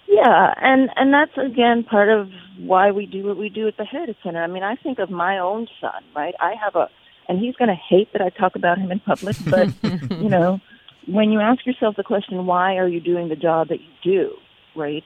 Yeah, 0.06 0.54
and 0.62 0.90
and 0.96 1.12
that's 1.12 1.36
again 1.36 1.84
part 1.84 2.08
of 2.08 2.28
why 2.58 2.92
we 2.92 3.06
do 3.06 3.24
what 3.24 3.36
we 3.36 3.48
do 3.48 3.66
at 3.66 3.76
the 3.76 3.84
Heritage 3.84 4.16
Center. 4.22 4.42
I 4.42 4.46
mean, 4.46 4.62
I 4.62 4.76
think 4.76 5.00
of 5.00 5.10
my 5.10 5.38
own 5.38 5.66
son, 5.80 6.02
right? 6.14 6.34
I 6.40 6.54
have 6.62 6.76
a, 6.76 6.88
and 7.28 7.38
he's 7.38 7.56
going 7.56 7.68
to 7.68 7.74
hate 7.74 8.12
that 8.12 8.22
I 8.22 8.30
talk 8.30 8.54
about 8.54 8.78
him 8.78 8.90
in 8.92 9.00
public, 9.00 9.36
but 9.48 9.68
you 10.10 10.28
know, 10.28 10.60
when 11.06 11.30
you 11.30 11.40
ask 11.40 11.66
yourself 11.66 11.96
the 11.96 12.04
question, 12.04 12.46
why 12.46 12.76
are 12.76 12.88
you 12.88 13.00
doing 13.00 13.28
the 13.28 13.36
job 13.36 13.68
that 13.68 13.80
you 13.80 13.88
do, 14.02 14.36
right? 14.78 15.04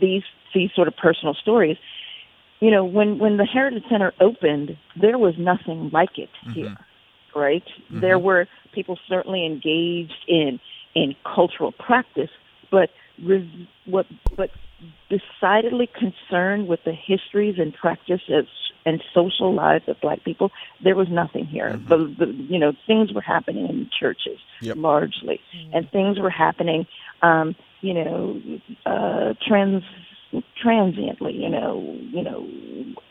These 0.00 0.22
these 0.54 0.70
sort 0.74 0.88
of 0.88 0.96
personal 0.96 1.34
stories. 1.34 1.76
You 2.60 2.70
know, 2.70 2.84
when 2.84 3.18
when 3.18 3.36
the 3.36 3.44
Heritage 3.44 3.84
Center 3.90 4.12
opened, 4.20 4.76
there 5.00 5.18
was 5.18 5.34
nothing 5.38 5.90
like 5.92 6.18
it 6.18 6.30
mm-hmm. 6.42 6.52
here, 6.52 6.76
right? 7.34 7.64
Mm-hmm. 7.64 8.00
There 8.00 8.18
were 8.18 8.46
people 8.72 8.98
certainly 9.08 9.44
engaged 9.44 10.24
in 10.28 10.60
in 10.94 11.14
cultural 11.24 11.72
practice, 11.72 12.30
but 12.70 12.90
res- 13.22 13.66
what 13.86 14.06
but 14.36 14.50
decidedly 15.08 15.88
concerned 15.88 16.68
with 16.68 16.80
the 16.84 16.92
histories 16.92 17.56
and 17.58 17.74
practices 17.74 18.46
and 18.86 19.02
social 19.12 19.52
lives 19.54 19.84
of 19.88 20.00
black 20.00 20.24
people, 20.24 20.50
there 20.82 20.96
was 20.96 21.08
nothing 21.10 21.44
here. 21.46 21.72
Mm-hmm. 21.72 21.88
The, 21.88 22.26
the, 22.26 22.32
you 22.32 22.58
know, 22.58 22.72
things 22.86 23.12
were 23.12 23.20
happening 23.20 23.68
in 23.68 23.90
churches 23.98 24.38
yep. 24.60 24.76
largely, 24.78 25.40
mm-hmm. 25.54 25.76
and 25.76 25.90
things 25.90 26.18
were 26.18 26.30
happening, 26.30 26.86
um, 27.22 27.54
you 27.80 27.94
know, 27.94 28.40
uh, 28.86 29.34
trans 29.46 29.82
transiently. 30.60 31.34
You 31.34 31.48
know, 31.48 31.98
you 32.00 32.22
know, 32.22 32.46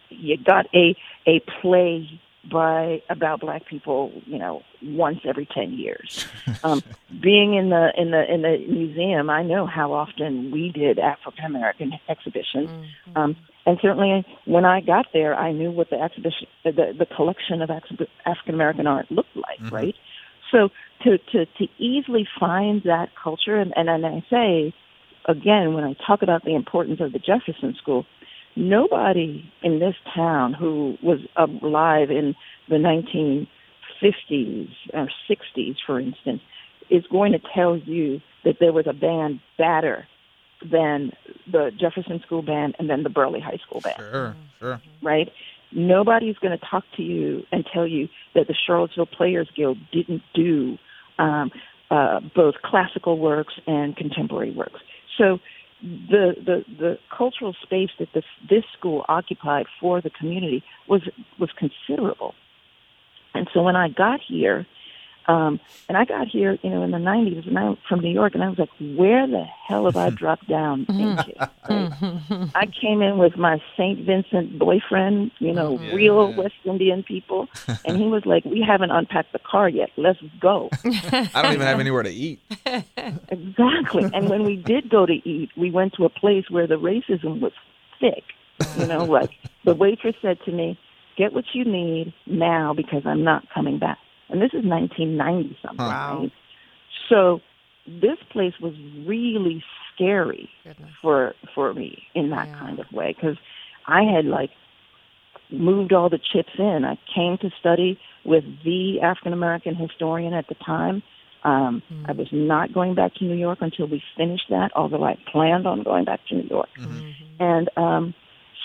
you 0.10 0.38
got 0.38 0.68
a 0.74 0.96
a 1.28 1.42
play 1.62 2.20
by 2.50 3.02
about 3.10 3.42
black 3.42 3.66
people, 3.66 4.12
you 4.26 4.40
know, 4.40 4.64
once 4.82 5.20
every 5.26 5.48
ten 5.54 5.74
years. 5.74 6.26
Um, 6.62 6.84
being 7.22 7.54
in 7.54 7.70
the 7.70 7.94
in 7.96 8.12
the 8.12 8.34
in 8.34 8.42
the 8.42 8.58
museum, 8.68 9.30
I 9.30 9.44
know 9.44 9.66
how 9.66 9.94
often 9.94 10.52
we 10.52 10.72
did 10.72 11.00
African 11.00 11.46
American 11.46 11.94
exhibitions, 12.10 12.70
mm-hmm. 12.70 13.18
um, 13.18 13.38
and 13.66 13.78
certainly 13.82 14.26
when 14.46 14.66
I 14.66 14.82
got 14.82 15.06
there, 15.14 15.36
I 15.36 15.54
knew 15.54 15.72
what 15.72 15.90
the 15.90 16.02
exhibition, 16.02 16.48
the 16.66 16.94
the 16.98 17.06
collection 17.16 17.62
of 17.62 17.70
African 17.70 18.56
American 18.56 18.88
art 18.88 19.10
looked 19.10 19.36
like, 19.38 19.60
mm-hmm. 19.60 19.74
right? 19.74 19.96
So 20.52 20.70
to 21.04 21.18
to 21.18 21.46
to 21.46 21.68
easily 21.78 22.28
find 22.40 22.84
that 22.84 23.10
culture, 23.22 23.58
and 23.58 23.74
and, 23.76 23.90
and 23.90 24.06
I 24.06 24.24
say 24.30 24.74
again 25.28 25.74
when 25.74 25.84
I 25.84 25.96
talk 26.06 26.22
about 26.22 26.44
the 26.44 26.56
importance 26.56 27.00
of 27.02 27.12
the 27.14 27.20
Jefferson 27.20 27.76
School 27.82 28.06
nobody 28.56 29.50
in 29.62 29.80
this 29.80 29.96
town 30.14 30.54
who 30.54 30.98
was 31.02 31.20
alive 31.36 32.12
in 32.12 32.36
the 32.68 32.76
1950s 32.76 34.70
or 34.94 35.10
60s, 35.30 35.76
for 35.86 36.00
instance, 36.00 36.42
is 36.90 37.04
going 37.12 37.32
to 37.32 37.40
tell 37.54 37.78
you 37.78 38.22
that 38.44 38.58
there 38.60 38.74
was 38.74 38.86
a 38.88 38.94
band 38.94 39.40
better 39.58 40.08
than 40.62 41.12
the 41.50 41.72
Jefferson 41.80 42.22
School 42.26 42.42
Band 42.42 42.76
and 42.80 42.90
then 42.90 43.04
the 43.04 43.10
Burley 43.10 43.40
High 43.40 43.60
School 43.66 43.82
Band. 43.82 43.98
Sure, 43.98 44.36
sure. 44.60 44.82
Right? 45.02 45.32
Nobody's 45.72 46.38
going 46.38 46.58
to 46.58 46.66
talk 46.66 46.84
to 46.98 47.04
you 47.04 47.44
and 47.52 47.66
tell 47.72 47.88
you 47.88 48.10
that 48.36 48.48
the 48.48 48.56
Charlottesville 48.68 49.06
Players 49.06 49.50
Guild 49.56 49.78
didn't 49.92 50.24
do 50.34 50.78
um, 51.20 51.52
uh, 51.92 52.20
both 52.36 52.56
classical 52.64 53.20
works 53.20 53.54
and 53.68 53.96
contemporary 53.96 54.52
works. 54.52 54.80
So 55.18 55.40
the, 55.82 56.34
the, 56.44 56.64
the 56.78 57.00
cultural 57.16 57.56
space 57.64 57.90
that 58.00 58.10
this, 58.14 58.26
this 58.50 58.64
school 58.78 59.06
occupied 59.08 59.66
for 59.80 60.02
the 60.02 60.10
community 60.10 60.64
was, 60.88 61.02
was 61.40 61.50
considerable. 61.58 62.34
And 63.34 63.48
so 63.54 63.62
when 63.62 63.76
I 63.76 63.90
got 63.90 64.20
here, 64.28 64.66
um, 65.30 65.60
and 65.88 65.96
I 65.96 66.06
got 66.06 66.28
here, 66.28 66.58
you 66.64 66.72
know, 66.72 66.82
in 66.82 66.90
the 66.90 66.98
90s 66.98 67.48
and 67.48 67.60
I'm 67.60 67.78
from 67.88 68.00
New 68.00 68.10
York, 68.10 68.34
and 68.34 68.44
I 68.44 68.50
was 68.50 68.58
like, 68.58 68.70
where 68.80 69.28
the 69.28 69.44
hell 69.68 69.86
have 69.86 69.96
I 69.96 70.10
dropped 70.22 70.50
down 70.50 70.88
into? 70.90 71.34
Right? 71.70 72.50
I 72.56 72.66
came 72.66 73.04
in 73.04 73.20
with 73.20 73.38
my 73.38 73.62
St. 73.78 74.04
Vincent 74.04 74.58
boyfriend, 74.58 75.30
you 75.38 75.54
know, 75.54 75.80
yeah, 75.80 75.94
real 75.94 76.32
yeah. 76.32 76.38
West 76.38 76.56
Indian 76.66 77.04
people, 77.04 77.48
and 77.86 77.98
he 77.98 78.08
was 78.08 78.26
like, 78.26 78.44
we 78.44 78.66
haven't 78.68 78.90
unpacked 78.90 79.32
the 79.32 79.40
car 79.40 79.70
yet. 79.70 79.92
Let's 79.98 80.20
go. 80.42 80.70
I 80.84 81.42
don't 81.44 81.54
even 81.54 81.68
have 81.68 81.80
anywhere 81.80 82.02
to 82.02 82.10
eat. 82.10 82.40
exactly. 82.66 84.10
And 84.12 84.30
when 84.30 84.44
we 84.44 84.56
did 84.56 84.90
go 84.90 85.06
to 85.06 85.14
eat, 85.14 85.52
we 85.56 85.70
went 85.70 85.94
to 85.94 86.06
a 86.06 86.10
place 86.10 86.50
where 86.50 86.66
the 86.66 86.80
racism 86.80 87.40
was 87.40 87.54
thick. 88.00 88.24
You 88.80 88.88
know, 88.88 89.06
like 89.06 89.30
the 89.64 89.76
waitress 89.76 90.16
said 90.24 90.40
to 90.46 90.52
me, 90.52 90.80
get 91.18 91.34
what 91.34 91.46
you 91.54 91.66
need 91.66 92.14
now 92.26 92.74
because 92.74 93.04
I'm 93.06 93.24
not 93.24 93.44
coming 93.54 93.78
back 93.78 94.00
and 94.30 94.42
this 94.42 94.54
is 94.54 94.66
1990 94.66 95.58
something. 95.62 95.86
Wow. 95.86 96.20
Right? 96.22 96.32
So 97.10 97.42
this 97.88 98.18
place 98.32 98.54
was 98.62 98.74
really 99.06 99.64
scary 99.94 100.50
Goodness. 100.64 100.92
for 101.02 101.34
for 101.56 101.74
me 101.74 102.04
in 102.14 102.30
that 102.30 102.48
yeah. 102.48 102.60
kind 102.60 102.80
of 102.80 102.92
way 102.92 103.14
because 103.14 103.38
I 103.88 104.04
had 104.04 104.26
like 104.26 104.52
moved 105.52 105.94
all 105.94 106.10
the 106.10 106.20
chips 106.20 106.54
in. 106.58 106.86
I 106.86 106.98
came 107.14 107.38
to 107.40 107.50
study 107.60 108.00
with 108.24 108.44
the 108.64 109.02
African 109.02 109.34
American 109.34 109.76
historian 109.76 110.34
at 110.34 110.48
the 110.48 110.56
time. 110.56 111.02
Um, 111.44 111.82
mm-hmm. 111.92 112.06
I 112.08 112.12
was 112.12 112.28
not 112.32 112.74
going 112.74 112.96
back 112.96 113.16
to 113.16 113.24
New 113.24 113.36
York 113.36 113.60
until 113.62 113.88
we 113.88 114.04
finished 114.18 114.46
that, 114.50 114.72
although 114.76 115.04
I 115.04 115.18
planned 115.32 115.66
on 115.66 115.84
going 115.84 116.06
back 116.06 116.20
to 116.28 116.36
New 116.36 116.48
York. 116.50 116.70
Mm-hmm. 116.78 117.10
And 117.40 117.70
um, 117.78 118.14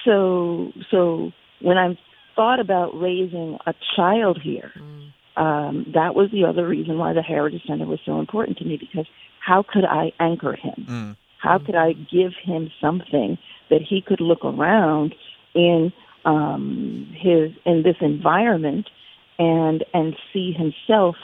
so, 0.04 0.72
so 0.90 1.30
when 1.60 1.78
I 1.78 1.96
thought 2.34 2.58
about 2.58 2.90
raising 3.00 3.58
a 3.66 3.74
child 3.96 4.40
here, 4.42 4.72
mm 4.76 5.13
um, 5.36 5.86
that 5.94 6.14
was 6.14 6.30
the 6.30 6.44
other 6.44 6.66
reason 6.66 6.98
why 6.98 7.12
the 7.12 7.22
Heritage 7.22 7.62
Center 7.66 7.86
was 7.86 8.00
so 8.04 8.20
important 8.20 8.58
to 8.58 8.64
me 8.64 8.76
because 8.76 9.06
how 9.40 9.62
could 9.62 9.84
I 9.84 10.12
anchor 10.20 10.54
him? 10.54 10.86
Mm. 10.88 11.16
How 11.38 11.58
could 11.58 11.74
I 11.74 11.92
give 11.92 12.32
him 12.42 12.70
something 12.80 13.36
that 13.68 13.82
he 13.82 14.00
could 14.00 14.20
look 14.20 14.44
around 14.44 15.14
in 15.54 15.92
um, 16.24 17.12
his 17.14 17.52
in 17.66 17.82
this 17.82 17.96
environment 18.00 18.88
and 19.38 19.84
and 19.92 20.16
see 20.32 20.52
himself 20.52 21.16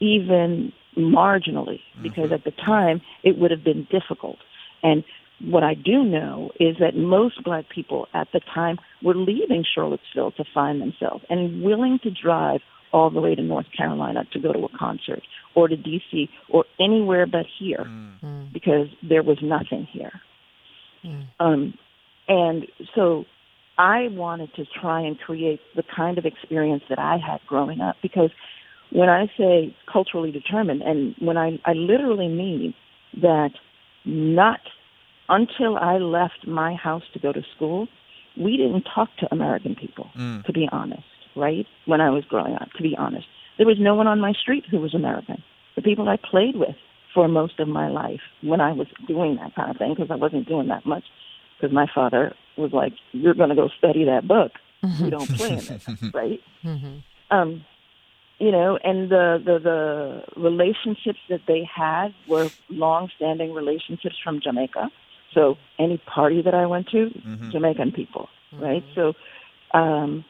even 0.00 0.72
marginally 0.96 1.80
because 2.02 2.26
mm-hmm. 2.26 2.34
at 2.34 2.44
the 2.44 2.50
time 2.50 3.00
it 3.22 3.38
would 3.38 3.50
have 3.50 3.64
been 3.64 3.86
difficult 3.90 4.38
and 4.82 5.04
what 5.40 5.64
I 5.64 5.74
do 5.74 6.04
know 6.04 6.50
is 6.60 6.76
that 6.78 6.94
most 6.94 7.42
black 7.42 7.68
people 7.68 8.06
at 8.14 8.28
the 8.32 8.40
time 8.54 8.78
were 9.02 9.14
leaving 9.14 9.64
Charlottesville 9.64 10.32
to 10.32 10.44
find 10.54 10.80
themselves 10.80 11.24
and 11.28 11.62
willing 11.62 11.98
to 12.04 12.10
drive 12.10 12.60
all 12.92 13.10
the 13.10 13.20
way 13.20 13.34
to 13.34 13.42
North 13.42 13.66
Carolina 13.76 14.24
to 14.32 14.38
go 14.38 14.52
to 14.52 14.60
a 14.60 14.78
concert 14.78 15.22
or 15.54 15.68
to 15.68 15.76
DC 15.76 16.28
or 16.48 16.64
anywhere 16.80 17.26
but 17.26 17.46
here 17.58 17.86
mm. 17.86 18.52
because 18.52 18.88
there 19.02 19.22
was 19.22 19.38
nothing 19.42 19.86
here. 19.90 20.12
Mm. 21.04 21.26
Um, 21.40 21.74
and 22.28 22.66
so 22.94 23.24
I 23.78 24.08
wanted 24.08 24.54
to 24.54 24.64
try 24.80 25.00
and 25.00 25.18
create 25.18 25.60
the 25.74 25.82
kind 25.94 26.18
of 26.18 26.26
experience 26.26 26.82
that 26.88 26.98
I 26.98 27.16
had 27.16 27.40
growing 27.46 27.80
up 27.80 27.96
because 28.02 28.30
when 28.90 29.08
I 29.08 29.26
say 29.38 29.74
culturally 29.90 30.30
determined, 30.30 30.82
and 30.82 31.14
when 31.18 31.38
I, 31.38 31.58
I 31.64 31.72
literally 31.72 32.28
mean 32.28 32.74
that 33.22 33.52
not 34.04 34.60
until 35.30 35.78
I 35.78 35.96
left 35.96 36.46
my 36.46 36.74
house 36.74 37.02
to 37.14 37.18
go 37.18 37.32
to 37.32 37.42
school, 37.56 37.88
we 38.36 38.58
didn't 38.58 38.84
talk 38.94 39.08
to 39.20 39.28
American 39.32 39.74
people, 39.74 40.10
mm. 40.14 40.44
to 40.44 40.52
be 40.52 40.68
honest 40.70 41.04
right? 41.36 41.66
When 41.86 42.00
I 42.00 42.10
was 42.10 42.24
growing 42.24 42.54
up, 42.54 42.68
to 42.76 42.82
be 42.82 42.94
honest. 42.98 43.26
There 43.58 43.66
was 43.66 43.76
no 43.78 43.94
one 43.94 44.06
on 44.06 44.20
my 44.20 44.32
street 44.32 44.64
who 44.70 44.78
was 44.78 44.94
American. 44.94 45.42
The 45.76 45.82
people 45.82 46.08
I 46.08 46.16
played 46.16 46.56
with 46.56 46.76
for 47.14 47.28
most 47.28 47.60
of 47.60 47.68
my 47.68 47.88
life 47.88 48.20
when 48.42 48.60
I 48.60 48.72
was 48.72 48.86
doing 49.06 49.36
that 49.36 49.54
kind 49.54 49.70
of 49.70 49.76
thing, 49.76 49.94
because 49.94 50.10
I 50.10 50.16
wasn't 50.16 50.48
doing 50.48 50.68
that 50.68 50.86
much, 50.86 51.04
because 51.60 51.74
my 51.74 51.86
father 51.94 52.34
was 52.56 52.72
like, 52.72 52.92
"You're 53.12 53.34
going 53.34 53.50
to 53.50 53.54
go 53.54 53.68
study 53.78 54.04
that 54.04 54.26
book. 54.26 54.52
We 55.00 55.10
don't 55.10 55.28
play 55.28 55.52
in 55.52 55.58
it, 55.58 55.82
right?" 56.14 56.40
Mm-hmm. 56.64 57.36
Um, 57.36 57.64
you 58.38 58.50
know, 58.50 58.78
and 58.82 59.10
the, 59.10 59.40
the 59.44 59.58
the 59.58 60.40
relationships 60.40 61.18
that 61.28 61.40
they 61.48 61.62
had 61.64 62.08
were 62.28 62.50
long-standing 62.68 63.52
relationships 63.52 64.16
from 64.22 64.40
Jamaica. 64.40 64.90
So 65.32 65.56
any 65.78 65.98
party 65.98 66.42
that 66.42 66.54
I 66.54 66.66
went 66.66 66.88
to, 66.88 67.10
mm-hmm. 67.10 67.50
Jamaican 67.50 67.92
people, 67.92 68.28
right? 68.52 68.84
Mm-hmm. 68.84 69.12
So 69.72 69.78
um, 69.78 70.24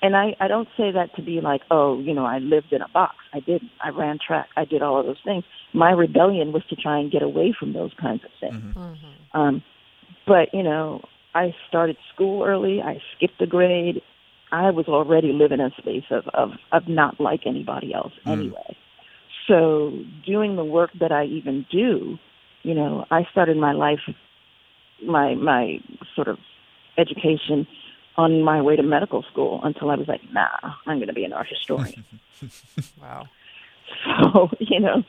and 0.00 0.16
I, 0.16 0.36
I 0.40 0.46
don't 0.46 0.68
say 0.76 0.92
that 0.92 1.14
to 1.16 1.22
be 1.22 1.40
like, 1.40 1.62
oh, 1.70 1.98
you 2.00 2.14
know, 2.14 2.24
I 2.24 2.38
lived 2.38 2.72
in 2.72 2.82
a 2.82 2.88
box. 2.88 3.16
I 3.32 3.40
didn't. 3.40 3.70
I 3.82 3.90
ran 3.90 4.18
track. 4.24 4.48
I 4.56 4.64
did 4.64 4.82
all 4.82 5.00
of 5.00 5.06
those 5.06 5.20
things. 5.24 5.44
My 5.72 5.90
rebellion 5.90 6.52
was 6.52 6.62
to 6.70 6.76
try 6.76 6.98
and 6.98 7.10
get 7.10 7.22
away 7.22 7.54
from 7.58 7.72
those 7.72 7.92
kinds 8.00 8.22
of 8.24 8.30
things. 8.40 8.62
Mm-hmm. 8.62 8.78
mm-hmm. 8.78 9.38
Um, 9.38 9.62
but 10.26 10.48
you 10.52 10.62
know, 10.62 11.02
I 11.34 11.54
started 11.68 11.96
school 12.14 12.44
early. 12.44 12.80
I 12.80 12.98
skipped 13.16 13.40
a 13.40 13.46
grade. 13.46 14.00
I 14.52 14.70
was 14.70 14.86
already 14.86 15.32
living 15.32 15.60
in 15.60 15.66
a 15.66 15.70
space 15.78 16.04
of 16.10 16.28
of, 16.32 16.50
of 16.72 16.86
not 16.86 17.20
like 17.20 17.40
anybody 17.46 17.92
else 17.92 18.12
mm. 18.24 18.32
anyway. 18.32 18.76
So 19.48 19.92
doing 20.24 20.56
the 20.56 20.64
work 20.64 20.90
that 21.00 21.10
I 21.10 21.24
even 21.24 21.66
do, 21.70 22.18
you 22.62 22.74
know, 22.74 23.04
I 23.10 23.26
started 23.32 23.56
my 23.56 23.72
life, 23.72 24.00
my 25.04 25.34
my 25.34 25.78
sort 26.14 26.28
of 26.28 26.38
education 26.98 27.66
on 28.18 28.42
my 28.42 28.60
way 28.60 28.74
to 28.74 28.82
medical 28.82 29.22
school 29.30 29.60
until 29.62 29.90
I 29.90 29.94
was 29.94 30.08
like, 30.08 30.20
nah, 30.32 30.74
I'm 30.86 30.98
going 30.98 31.06
to 31.06 31.14
be 31.14 31.24
an 31.24 31.32
art 31.32 31.46
historian. 31.50 32.04
wow. 33.00 33.26
So, 34.04 34.50
you 34.58 34.80
know, 34.80 35.02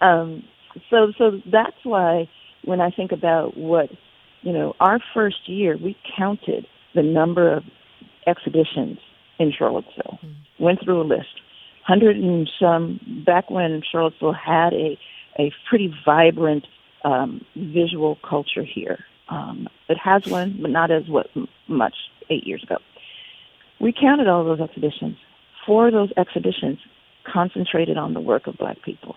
um, 0.00 0.42
so, 0.90 1.12
so 1.16 1.40
that's 1.50 1.76
why 1.84 2.28
when 2.64 2.80
I 2.80 2.90
think 2.90 3.12
about 3.12 3.56
what, 3.56 3.88
you 4.42 4.52
know, 4.52 4.74
our 4.80 4.98
first 5.14 5.48
year, 5.48 5.78
we 5.82 5.96
counted 6.18 6.66
the 6.94 7.02
number 7.02 7.56
of 7.56 7.62
exhibitions 8.26 8.98
in 9.38 9.52
Charlottesville, 9.56 10.18
mm. 10.24 10.34
went 10.58 10.82
through 10.82 11.00
a 11.00 11.04
list, 11.04 11.40
hundred 11.84 12.16
and 12.16 12.50
some, 12.60 13.00
back 13.24 13.48
when 13.48 13.80
Charlottesville 13.90 14.32
had 14.32 14.72
a, 14.72 14.98
a 15.38 15.52
pretty 15.68 15.94
vibrant 16.04 16.66
um, 17.04 17.44
visual 17.54 18.18
culture 18.28 18.64
here. 18.64 18.98
Um, 19.28 19.68
it 19.88 19.98
has 19.98 20.26
one, 20.26 20.58
but 20.60 20.70
not 20.70 20.90
as 20.90 21.08
what, 21.08 21.28
much 21.68 21.94
eight 22.30 22.46
years 22.46 22.62
ago. 22.62 22.76
We 23.80 23.92
counted 23.92 24.28
all 24.28 24.44
those 24.44 24.60
exhibitions. 24.60 25.16
Four 25.66 25.88
of 25.88 25.92
those 25.92 26.10
exhibitions 26.16 26.78
concentrated 27.30 27.96
on 27.96 28.14
the 28.14 28.20
work 28.20 28.46
of 28.46 28.56
black 28.56 28.82
people. 28.82 29.16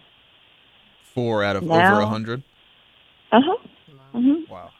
Four 1.03 1.43
out 1.43 1.55
of 1.55 1.63
now, 1.63 1.93
over 1.93 2.01
a 2.01 2.07
hundred. 2.07 2.43
Uh 3.31 3.39
huh. 3.43 3.67
Mm-hmm. 4.13 4.51
Wow. 4.51 4.71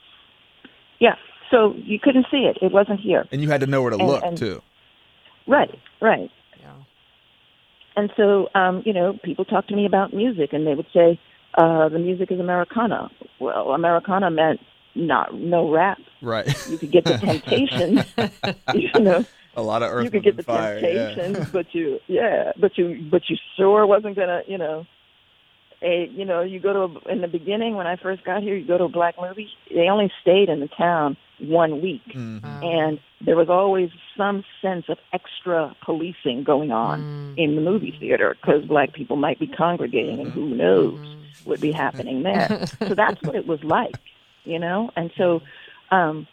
Yeah. 0.98 1.14
So 1.50 1.74
you 1.76 1.98
couldn't 2.00 2.26
see 2.30 2.48
it; 2.48 2.58
it 2.62 2.72
wasn't 2.72 3.00
here. 3.00 3.26
And 3.32 3.42
you 3.42 3.48
had 3.48 3.60
to 3.60 3.66
know 3.66 3.82
where 3.82 3.90
to 3.90 3.96
and, 3.98 4.06
look 4.06 4.22
and, 4.22 4.36
too. 4.36 4.62
Right. 5.46 5.78
Right. 6.00 6.30
Yeah. 6.60 6.72
And 7.96 8.12
so, 8.16 8.48
um, 8.54 8.82
you 8.84 8.92
know, 8.92 9.18
people 9.24 9.44
talk 9.44 9.66
to 9.68 9.76
me 9.76 9.86
about 9.86 10.12
music, 10.12 10.52
and 10.52 10.66
they 10.66 10.74
would 10.74 10.86
say, 10.92 11.18
uh, 11.58 11.88
"The 11.88 11.98
music 11.98 12.30
is 12.30 12.38
Americana." 12.40 13.10
Well, 13.40 13.70
Americana 13.70 14.30
meant 14.30 14.60
not 14.94 15.34
no 15.34 15.70
rap. 15.70 15.98
Right. 16.22 16.46
You 16.68 16.78
could 16.78 16.90
get 16.90 17.04
the 17.04 17.18
temptation, 17.18 18.04
you 18.74 19.00
know. 19.00 19.24
A 19.56 19.62
lot 19.62 19.82
of 19.82 19.90
earth. 19.90 20.04
You 20.04 20.10
could 20.10 20.22
get 20.22 20.36
the 20.36 20.44
fire, 20.44 20.80
Temptations, 20.80 21.38
yeah. 21.38 21.46
but 21.52 21.74
you, 21.74 21.98
yeah, 22.06 22.52
but 22.56 22.78
you, 22.78 23.04
but 23.10 23.22
you 23.28 23.36
sure 23.56 23.84
wasn't 23.84 24.14
gonna, 24.14 24.42
you 24.46 24.56
know, 24.56 24.86
a, 25.82 26.08
you 26.12 26.24
know, 26.24 26.42
you 26.42 26.60
go 26.60 26.72
to 26.72 27.00
a, 27.08 27.12
in 27.12 27.20
the 27.20 27.28
beginning 27.28 27.74
when 27.74 27.86
I 27.86 27.96
first 27.96 28.22
got 28.24 28.42
here, 28.42 28.54
you 28.54 28.64
go 28.66 28.78
to 28.78 28.84
a 28.84 28.88
black 28.88 29.16
movie. 29.20 29.48
They 29.74 29.88
only 29.88 30.12
stayed 30.22 30.48
in 30.48 30.60
the 30.60 30.68
town 30.68 31.16
one 31.40 31.82
week, 31.82 32.06
mm-hmm. 32.14 32.44
and 32.62 33.00
there 33.20 33.36
was 33.36 33.48
always 33.48 33.90
some 34.16 34.44
sense 34.62 34.84
of 34.88 34.98
extra 35.12 35.74
policing 35.84 36.44
going 36.44 36.70
on 36.70 37.00
mm-hmm. 37.00 37.34
in 37.36 37.56
the 37.56 37.60
movie 37.60 37.96
theater 37.98 38.36
because 38.40 38.64
black 38.66 38.92
people 38.92 39.16
might 39.16 39.40
be 39.40 39.48
congregating, 39.48 40.20
and 40.20 40.30
who 40.32 40.48
knows 40.48 41.16
Mm-hmm. 41.40 41.50
would 41.50 41.60
be 41.60 41.72
happening 41.72 42.22
there. 42.22 42.66
so 42.78 42.94
that's 42.94 43.22
what 43.22 43.34
it 43.34 43.46
was 43.46 43.62
like, 43.64 43.96
you 44.44 44.58
know. 44.58 44.90
And 44.96 45.10
so, 45.16 45.40
um, 45.90 46.26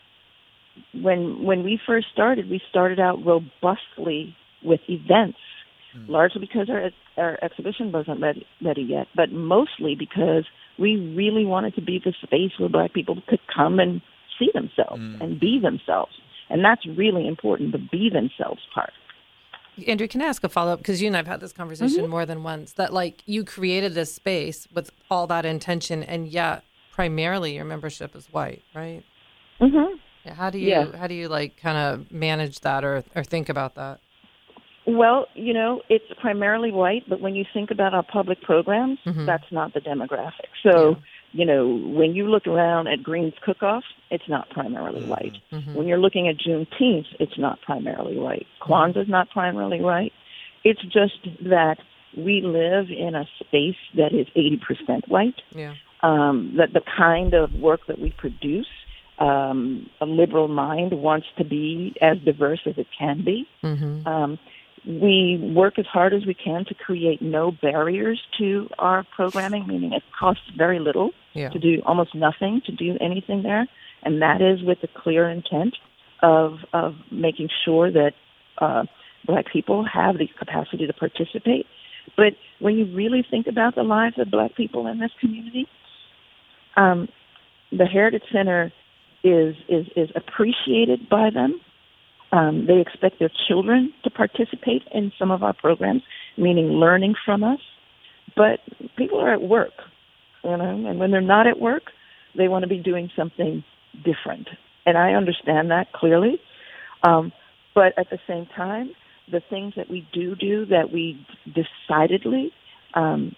when 0.94 1.44
when 1.44 1.64
we 1.64 1.80
first 1.86 2.08
started, 2.14 2.50
we 2.50 2.62
started 2.70 3.00
out 3.00 3.20
robustly 3.26 4.36
with 4.64 4.80
events, 4.90 5.38
Mm. 5.96 6.10
largely 6.10 6.42
because 6.42 6.70
our 6.70 6.92
our 7.18 7.40
exhibition 7.42 7.92
wasn't 7.92 8.20
ready, 8.22 8.46
ready 8.62 8.84
yet, 8.84 9.08
but 9.16 9.32
mostly 9.32 9.96
because 9.96 10.46
we 10.78 10.96
really 11.16 11.46
wanted 11.46 11.74
to 11.76 11.82
be 11.82 12.00
the 12.04 12.14
space 12.22 12.52
where 12.60 12.70
black 12.70 12.94
people 12.94 13.18
could 13.28 13.40
come 13.54 13.80
and 13.80 14.02
see 14.38 14.50
themselves 14.54 15.02
Mm. 15.02 15.22
and 15.22 15.40
be 15.40 15.60
themselves, 15.60 16.14
and 16.50 16.64
that's 16.64 16.86
really 16.86 17.28
important. 17.28 17.72
The 17.72 17.80
be 17.80 18.10
themselves 18.10 18.62
part. 18.74 18.94
Andrea, 19.88 20.08
can 20.08 20.22
I 20.24 20.26
ask 20.26 20.44
a 20.44 20.50
follow 20.50 20.74
up? 20.74 20.80
Because 20.80 21.02
you 21.02 21.08
and 21.08 21.16
I've 21.16 21.28
had 21.28 21.40
this 21.40 21.54
conversation 21.54 22.02
Mm-hmm. 22.04 22.10
more 22.10 22.26
than 22.26 22.44
once. 22.44 22.74
That 22.74 22.94
like 22.94 23.22
you 23.26 23.44
created 23.44 23.94
this 23.94 24.14
space 24.14 24.68
with 24.74 24.92
all 25.10 25.28
that 25.28 25.46
intention, 25.46 26.04
and 26.04 26.28
yet 26.28 26.64
primarily 26.98 27.54
your 27.54 27.64
membership 27.64 28.16
is 28.16 28.26
white, 28.32 28.64
right? 28.74 29.04
Mm-hmm. 29.62 29.98
Yeah, 30.26 30.34
how 30.34 30.50
do 30.50 30.58
you 30.58 30.70
Yeah. 30.70 30.98
how 30.98 31.06
do 31.06 31.14
you 31.14 31.28
like 31.28 31.56
kind 31.62 31.78
of 31.78 32.12
manage 32.12 32.62
that 32.62 32.84
or 32.84 33.04
or 33.16 33.24
think 33.24 33.50
about 33.50 33.76
that? 33.76 34.00
Well, 34.88 35.28
you 35.36 35.54
know, 35.54 35.82
it's 35.90 36.06
primarily 36.20 36.72
white, 36.72 37.04
but 37.08 37.20
when 37.22 37.36
you 37.36 37.46
think 37.54 37.70
about 37.70 37.94
our 37.94 38.02
public 38.04 38.42
programs, 38.42 38.98
Mhm. 39.06 39.26
that's 39.28 39.50
not 39.52 39.74
the 39.76 39.82
demographic. 39.82 40.50
So, 40.64 40.98
you 41.34 41.46
know, 41.46 41.68
when 42.00 42.16
you 42.16 42.28
look 42.34 42.48
around 42.48 42.88
at 42.88 43.04
Green's 43.04 43.34
Cook-Off, 43.46 43.84
it's 44.10 44.28
not 44.30 44.50
primarily 44.50 45.04
white. 45.04 45.38
Mhm. 45.52 45.76
When 45.76 45.88
you're 45.88 46.00
looking 46.06 46.28
at 46.30 46.38
Juneteenth, 46.38 47.08
it's 47.20 47.38
not 47.38 47.62
primarily 47.62 48.18
white. 48.18 48.48
Kwanzaa's 48.62 49.10
not 49.10 49.30
primarily 49.30 49.82
white. 49.82 50.14
It's 50.64 50.82
just 50.82 51.20
that 51.42 51.78
we 52.16 52.42
live 52.42 52.90
in 52.90 53.14
a 53.14 53.26
space 53.42 53.82
that 53.96 54.14
is 54.14 54.28
80% 54.36 55.08
white. 55.10 55.42
Yeah. 55.54 55.74
Um, 56.04 56.54
that 56.58 56.74
the 56.74 56.82
kind 56.96 57.34
of 57.34 57.54
work 57.54 57.82
that 57.88 58.00
we 58.00 58.12
produce, 58.12 58.68
um, 59.18 59.90
a 60.00 60.06
liberal 60.06 60.48
mind 60.48 60.94
wants 60.94 61.26
to 61.38 61.44
be 61.44 61.96
as 62.02 62.20
diverse 62.20 62.62
as 62.68 62.78
it 62.78 62.88
can 62.98 63.24
be. 63.26 63.48
Mm-hmm. 63.64 64.08
Um, 64.08 64.38
we 64.86 65.38
work 65.56 65.80
as 65.80 65.86
hard 65.86 66.14
as 66.14 66.26
we 66.26 66.34
can 66.34 66.66
to 66.66 66.74
create 66.74 67.22
no 67.22 67.52
barriers 67.52 68.22
to 68.38 68.70
our 68.78 69.04
programming, 69.16 69.68
meaning 69.68 69.92
it 69.92 70.04
costs 70.18 70.44
very 70.56 70.80
little 70.80 71.12
Yeah. 71.34 71.50
to 71.50 71.60
do 71.60 71.82
almost 71.86 72.16
nothing 72.16 72.62
to 72.68 72.72
do 72.72 72.98
anything 73.02 73.44
there, 73.44 73.68
and 74.04 74.22
that 74.22 74.42
is 74.42 74.62
with 74.62 74.80
the 74.82 74.88
clear 74.88 75.28
intent 75.30 75.76
of 76.22 76.60
of 76.74 76.96
making 77.12 77.50
sure 77.66 77.92
that 77.92 78.14
uh, 78.60 78.86
black 79.26 79.46
people 79.52 79.84
have 79.84 80.18
the 80.20 80.28
capacity 80.28 80.88
to 80.88 80.94
participate. 80.94 81.66
But 82.16 82.34
when 82.60 82.78
you 82.78 82.86
really 82.86 83.24
think 83.30 83.48
about 83.48 83.76
the 83.76 83.84
lives 83.84 84.18
of 84.18 84.32
black 84.32 84.56
people 84.56 84.88
in 84.88 85.00
this 85.00 85.12
community, 85.20 85.68
um, 86.78 87.10
the 87.72 87.86
Heritage 87.86 88.24
Center 88.32 88.72
is 89.24 89.56
is 89.68 89.88
is 89.96 90.10
appreciated 90.16 91.10
by 91.10 91.30
them. 91.30 91.60
Um, 92.32 92.66
they 92.68 92.80
expect 92.80 93.20
their 93.20 93.32
children 93.48 93.94
to 94.04 94.10
participate 94.10 94.84
in 94.94 95.12
some 95.18 95.32
of 95.32 95.44
our 95.44 95.54
programs, 95.54 96.04
meaning 96.38 96.68
learning 96.68 97.16
from 97.26 97.44
us. 97.44 97.60
But 98.36 98.60
people 98.98 99.20
are 99.20 99.34
at 99.34 99.42
work, 99.42 99.74
you 100.44 100.56
know, 100.58 100.88
and 100.88 101.00
when 101.00 101.12
they're 101.12 101.22
not 101.22 101.48
at 101.48 101.60
work, 101.60 101.84
they 102.38 102.48
want 102.48 102.64
to 102.64 102.70
be 102.70 102.78
doing 102.78 103.10
something 103.16 103.64
different. 104.04 104.50
And 104.86 104.98
I 104.98 105.14
understand 105.14 105.72
that 105.72 105.92
clearly. 105.94 106.40
Um, 107.04 107.32
but 107.74 107.98
at 107.98 108.10
the 108.10 108.20
same 108.28 108.46
time, 108.56 108.92
the 109.32 109.42
things 109.50 109.74
that 109.76 109.90
we 109.90 110.08
do 110.14 110.36
do 110.36 110.66
that 110.68 110.92
we 110.92 111.26
decidedly 111.46 112.52
um, 112.94 113.36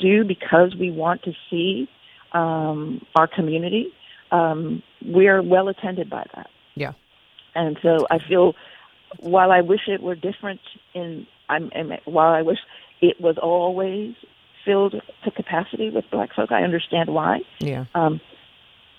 do 0.00 0.24
because 0.24 0.74
we 0.78 0.90
want 0.90 1.22
to 1.24 1.32
see 1.50 1.88
um, 2.32 3.04
our 3.14 3.26
community, 3.26 3.88
um, 4.30 4.82
we 5.04 5.28
are 5.28 5.42
well 5.42 5.68
attended 5.68 6.08
by 6.08 6.24
that. 6.34 6.48
Yeah. 6.74 6.92
And 7.54 7.78
so 7.82 8.06
I 8.10 8.18
feel, 8.18 8.54
while 9.18 9.50
I 9.50 9.60
wish 9.60 9.88
it 9.88 10.02
were 10.02 10.14
different, 10.14 10.60
in 10.94 11.26
I'm, 11.48 11.70
I'm 11.74 11.92
while 12.04 12.32
I 12.32 12.42
wish 12.42 12.58
it 13.00 13.20
was 13.20 13.36
always 13.42 14.14
filled 14.64 14.94
to 15.24 15.30
capacity 15.30 15.90
with 15.90 16.04
black 16.10 16.34
folk, 16.34 16.52
I 16.52 16.62
understand 16.62 17.12
why. 17.12 17.40
Yeah. 17.58 17.86
Um, 17.94 18.20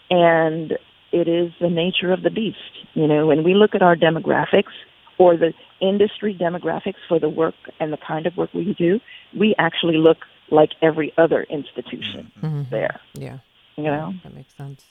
and 0.10 0.74
it 1.12 1.28
is 1.28 1.52
the 1.62 1.70
nature 1.70 2.12
of 2.12 2.24
the 2.24 2.30
beast. 2.30 2.58
You 2.94 3.08
know, 3.08 3.28
when 3.28 3.44
we 3.44 3.54
look 3.54 3.76
at 3.76 3.82
our 3.82 3.96
demographics 3.96 4.74
or 5.18 5.38
the 5.38 5.54
industry 5.80 6.38
demographics 6.40 6.96
for 7.08 7.20
the 7.20 7.30
work 7.30 7.56
and 7.80 7.94
the 7.94 7.98
kind 7.98 8.26
of 8.26 8.36
work 8.36 8.54
we 8.54 8.76
do, 8.78 9.00
we 9.38 9.56
actually 9.58 9.98
look 9.98 10.18
like 10.52 10.72
every 10.82 11.14
other 11.18 11.44
institution 11.44 12.32
Mm-hmm. 12.42 12.64
there. 12.70 13.00
Yeah. 13.14 13.38
You 13.78 13.84
know. 13.86 14.14
That 14.24 14.34
makes 14.36 14.54
sense. 14.56 14.84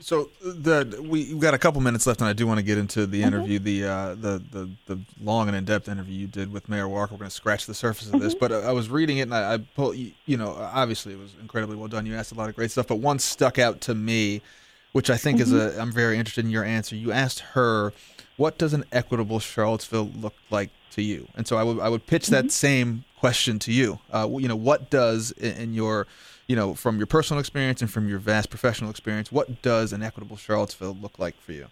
So 0.00 0.28
the 0.42 0.98
we, 1.00 1.32
we've 1.32 1.40
got 1.40 1.54
a 1.54 1.58
couple 1.58 1.80
minutes 1.80 2.06
left, 2.06 2.20
and 2.20 2.28
I 2.28 2.32
do 2.34 2.46
want 2.46 2.58
to 2.58 2.62
get 2.64 2.76
into 2.78 3.06
the 3.06 3.20
Mm-hmm. 3.22 3.26
interview, 3.28 3.58
the 3.60 3.84
uh, 3.84 4.14
the 4.16 4.42
the 4.50 4.70
the 4.86 4.98
long 5.22 5.48
and 5.48 5.56
in 5.56 5.64
depth 5.64 5.88
interview 5.88 6.14
you 6.14 6.26
did 6.26 6.52
with 6.52 6.68
Mayor 6.68 6.88
Walker. 6.88 7.14
We're 7.14 7.18
going 7.20 7.30
to 7.30 7.34
scratch 7.34 7.64
the 7.66 7.74
surface 7.74 8.08
of 8.08 8.14
Mm-hmm. 8.14 8.24
this, 8.24 8.34
but 8.34 8.52
I, 8.52 8.56
I 8.56 8.72
was 8.72 8.90
reading 8.90 9.18
it, 9.18 9.22
and 9.22 9.34
I, 9.34 9.54
I 9.54 9.58
pulled, 9.58 9.96
you, 9.96 10.12
you 10.26 10.36
know, 10.36 10.50
obviously 10.50 11.14
it 11.14 11.18
was 11.18 11.34
incredibly 11.40 11.76
well 11.76 11.88
done. 11.88 12.04
You 12.06 12.16
asked 12.16 12.32
a 12.32 12.34
lot 12.34 12.48
of 12.48 12.56
great 12.56 12.70
stuff, 12.70 12.88
but 12.88 12.96
one 12.96 13.18
stuck 13.18 13.58
out 13.58 13.80
to 13.82 13.94
me, 13.94 14.42
which 14.92 15.08
I 15.10 15.16
think 15.16 15.40
is 15.40 15.52
Mm-hmm. 15.52 15.78
a. 15.78 15.82
I'm 15.82 15.92
very 15.92 16.18
interested 16.18 16.44
in 16.44 16.50
your 16.50 16.64
answer. 16.64 16.96
You 16.96 17.12
asked 17.12 17.40
her, 17.54 17.92
"What 18.36 18.58
does 18.58 18.72
an 18.74 18.84
equitable 18.92 19.38
Charlottesville 19.40 20.10
look 20.14 20.34
like 20.50 20.70
to 20.92 21.02
you?" 21.02 21.28
And 21.36 21.46
so 21.46 21.56
I 21.56 21.62
would 21.62 21.80
I 21.80 21.88
would 21.88 22.06
pitch 22.06 22.28
that 22.28 22.44
Mm-hmm. 22.44 22.48
same 22.50 23.04
question 23.18 23.58
to 23.60 23.72
you. 23.72 23.98
Uh, 24.12 24.28
you 24.38 24.48
know, 24.48 24.56
what 24.56 24.90
does 24.90 25.30
in, 25.32 25.52
in 25.56 25.74
your 25.74 26.06
you 26.46 26.54
know, 26.56 26.74
from 26.74 26.98
your 26.98 27.06
personal 27.06 27.40
experience 27.40 27.80
and 27.80 27.90
from 27.90 28.06
your 28.08 28.18
vast 28.18 28.50
professional 28.50 28.90
experience, 28.90 29.32
what 29.32 29.62
does 29.62 29.92
an 29.94 30.02
equitable 30.02 30.36
Charlottesville 30.36 30.96
look 31.00 31.18
like 31.18 31.40
for 31.40 31.52
you? 31.52 31.68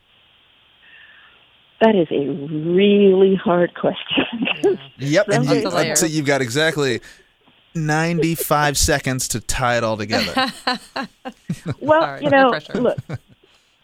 That 1.82 1.94
is 1.96 2.06
a 2.10 2.28
really 2.72 3.34
hard 3.34 3.74
question. 3.74 4.78
Yep, 4.98 5.28
and 5.30 5.44
you, 5.44 5.68
uh, 5.68 5.94
so 5.96 6.06
you've 6.06 6.24
got 6.26 6.40
exactly 6.40 7.00
95 7.74 8.78
seconds 8.78 9.26
to 9.28 9.40
tie 9.40 9.76
it 9.78 9.84
all 9.84 9.96
together. 9.96 10.32
well, 11.80 12.00
Sorry, 12.02 12.24
you 12.24 12.30
know, 12.30 12.50
pressure. 12.50 12.74
look, 12.74 12.98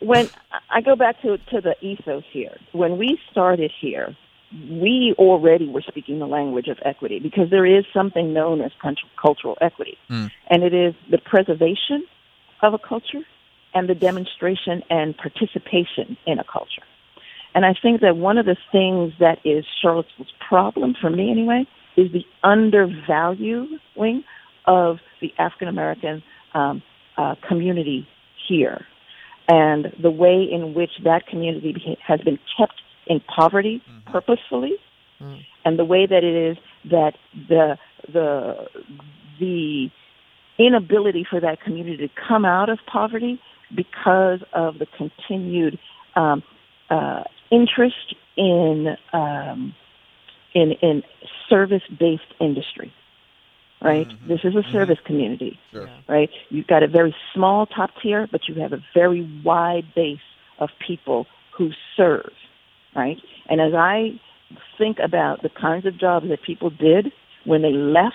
when 0.01 0.29
I 0.71 0.81
go 0.81 0.97
back 0.97 1.21
to 1.23 1.39
to 1.51 1.61
the 1.61 1.75
ethos 1.81 2.25
here, 2.33 2.57
when 2.73 2.99
we 2.99 3.19
started 3.31 3.73
here, 3.81 4.17
we 4.71 5.15
already 5.19 5.69
were 5.69 5.83
speaking 5.83 6.19
the 6.19 6.27
language 6.27 6.69
of 6.69 6.79
equity 6.85 7.19
because 7.19 7.51
there 7.51 7.67
is 7.67 7.85
something 7.93 8.33
known 8.33 8.61
as 8.61 8.73
cultural 9.21 9.59
equity, 9.61 9.99
Mm. 10.09 10.31
and 10.49 10.63
it 10.63 10.73
is 10.73 10.95
the 11.11 11.19
preservation 11.19 12.07
of 12.63 12.75
a 12.75 12.79
culture 12.79 13.23
and 13.75 13.89
the 13.89 13.95
demonstration 13.95 14.83
and 14.91 15.17
participation 15.17 16.17
in 16.27 16.39
a 16.39 16.45
culture. 16.45 16.83
And 17.55 17.67
I 17.67 17.75
think 17.75 18.01
that 18.01 18.17
one 18.17 18.39
of 18.39 18.47
the 18.47 18.57
things 18.73 19.13
that 19.21 19.39
is 19.45 19.65
Charlottesville's 19.81 20.33
problem, 20.49 20.95
for 20.95 21.11
me 21.11 21.31
anyway, 21.31 21.67
is 21.97 22.11
the 22.13 22.25
undervaluing 22.43 24.25
of 24.67 24.99
the 25.21 25.33
African 25.39 25.69
American 25.69 26.23
um, 26.55 26.83
uh, 27.17 27.35
community 27.47 28.07
here, 28.49 28.87
and 29.49 29.93
the 30.01 30.11
way 30.11 30.43
in 30.51 30.75
which 30.75 30.91
that 31.05 31.27
community 31.27 31.99
has 32.07 32.21
been 32.21 32.39
kept 32.57 32.81
in 33.07 33.21
poverty 33.21 33.83
purposefully, 34.07 34.75
Mm. 35.21 35.45
and 35.65 35.79
the 35.79 35.85
way 35.85 36.07
that 36.07 36.23
it 36.23 36.35
is 36.51 36.57
that 36.85 37.15
the 37.49 37.77
the 38.13 38.69
the 39.41 39.91
inability 40.59 41.25
for 41.29 41.41
that 41.41 41.61
community 41.61 41.97
to 42.07 42.15
come 42.29 42.45
out 42.45 42.69
of 42.69 42.79
poverty 42.87 43.41
because 43.75 44.41
of 44.53 44.79
the 44.79 44.87
continued 44.97 45.79
um, 46.15 46.43
uh, 46.91 47.25
interest 47.51 48.15
in 48.37 48.97
um, 49.13 49.75
in 50.55 50.73
in 50.83 51.03
service 51.49 51.83
based 51.99 52.23
industry. 52.41 52.93
Right. 53.81 54.09
Mm-hmm. 54.09 54.29
This 54.29 54.41
is 54.43 54.55
a 54.55 54.59
mm-hmm. 54.59 54.73
service 54.73 54.99
mm-hmm. 54.99 55.07
community. 55.07 55.59
Sure. 55.73 55.89
Right. 56.09 56.31
You've 56.51 56.67
got 56.67 56.83
a 56.83 56.89
very 56.89 57.15
small 57.33 57.67
top 57.67 57.91
tier, 58.03 58.27
but 58.31 58.49
you 58.49 58.61
have 58.61 58.73
a 58.73 58.83
very 58.95 59.23
wide 59.45 59.85
base 59.95 60.19
of 60.59 60.71
people 60.85 61.27
who 61.57 61.71
serve. 61.97 62.33
Right. 62.97 63.19
And 63.49 63.61
as 63.61 63.75
I 63.75 64.21
think 64.77 64.99
about 65.03 65.43
the 65.43 65.49
kinds 65.51 65.87
of 65.87 65.99
jobs 65.99 66.29
that 66.29 66.43
people 66.43 66.71
did 66.71 67.13
when 67.45 67.63
they 67.63 67.73
left 67.73 68.15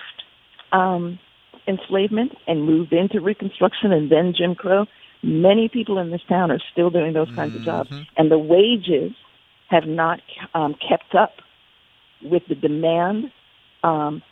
um, 0.72 1.18
enslavement 1.66 2.32
and 2.46 2.64
moved 2.64 2.92
into 2.92 3.20
Reconstruction 3.20 3.92
and 3.92 4.10
then 4.10 4.34
Jim 4.36 4.54
Crow, 4.54 4.86
many 5.22 5.68
people 5.68 5.98
in 5.98 6.10
this 6.10 6.20
town 6.28 6.50
are 6.50 6.60
still 6.72 6.90
doing 6.90 7.12
those 7.12 7.28
kinds 7.34 7.52
mm-hmm. 7.52 7.60
of 7.60 7.64
jobs, 7.64 7.90
mm-hmm. 7.90 8.02
and 8.16 8.30
the 8.30 8.38
wages 8.38 9.12
have 9.68 9.84
not 9.86 10.20
um, 10.54 10.74
kept 10.74 11.14
up 11.14 11.32
with 12.22 12.42
the 12.48 12.54
demand, 12.54 13.30
um, 13.82 14.22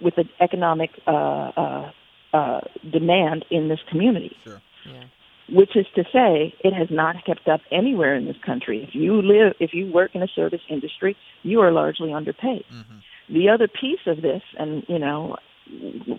with 0.00 0.14
the 0.16 0.24
economic 0.40 0.90
uh, 1.06 1.10
uh, 1.10 1.90
uh, 2.32 2.60
demand 2.90 3.44
in 3.50 3.68
this 3.68 3.80
community. 3.90 4.36
Sure. 4.44 4.60
Yeah. 4.86 5.04
Which 5.50 5.76
is 5.76 5.86
to 5.94 6.04
say, 6.04 6.54
it 6.60 6.72
has 6.72 6.88
not 6.90 7.24
kept 7.24 7.48
up 7.48 7.60
anywhere 7.70 8.14
in 8.14 8.24
this 8.24 8.36
country. 8.44 8.82
If 8.82 8.94
you 8.94 9.20
live, 9.20 9.54
if 9.60 9.74
you 9.74 9.90
work 9.92 10.14
in 10.14 10.22
a 10.22 10.28
service 10.28 10.62
industry, 10.70 11.16
you 11.42 11.60
are 11.60 11.70
largely 11.70 12.12
underpaid. 12.12 12.64
Mm-hmm. 12.72 13.34
The 13.34 13.48
other 13.50 13.68
piece 13.68 14.00
of 14.06 14.22
this, 14.22 14.42
and 14.58 14.84
you 14.88 14.98
know, 14.98 15.36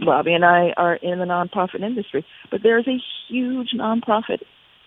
Ravi 0.06 0.34
and 0.34 0.45
I 0.45 0.73
are 0.78 0.95
in 0.95 1.19
the 1.19 1.25
nonprofit 1.25 1.82
industry, 1.82 2.25
but 2.51 2.62
there's 2.63 2.88
a 2.88 2.97
huge 3.28 3.71
nonprofit 3.75 4.41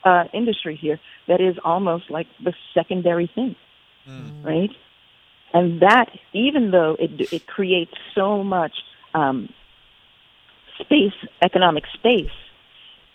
uh, 0.05 0.25
industry 0.33 0.79
here 0.81 1.01
that 1.27 1.41
is 1.41 1.57
almost 1.65 2.11
like 2.11 2.27
the 2.43 2.55
secondary 2.75 3.31
thing, 3.35 3.57
mm. 4.09 4.45
right? 4.45 4.71
And 5.53 5.81
that, 5.81 6.11
even 6.33 6.71
though 6.71 6.97
it 6.99 7.33
it 7.33 7.47
creates 7.47 7.95
so 8.15 8.45
much 8.45 8.73
um, 9.15 9.49
space, 10.81 11.15
economic 11.43 11.85
space, 11.95 12.31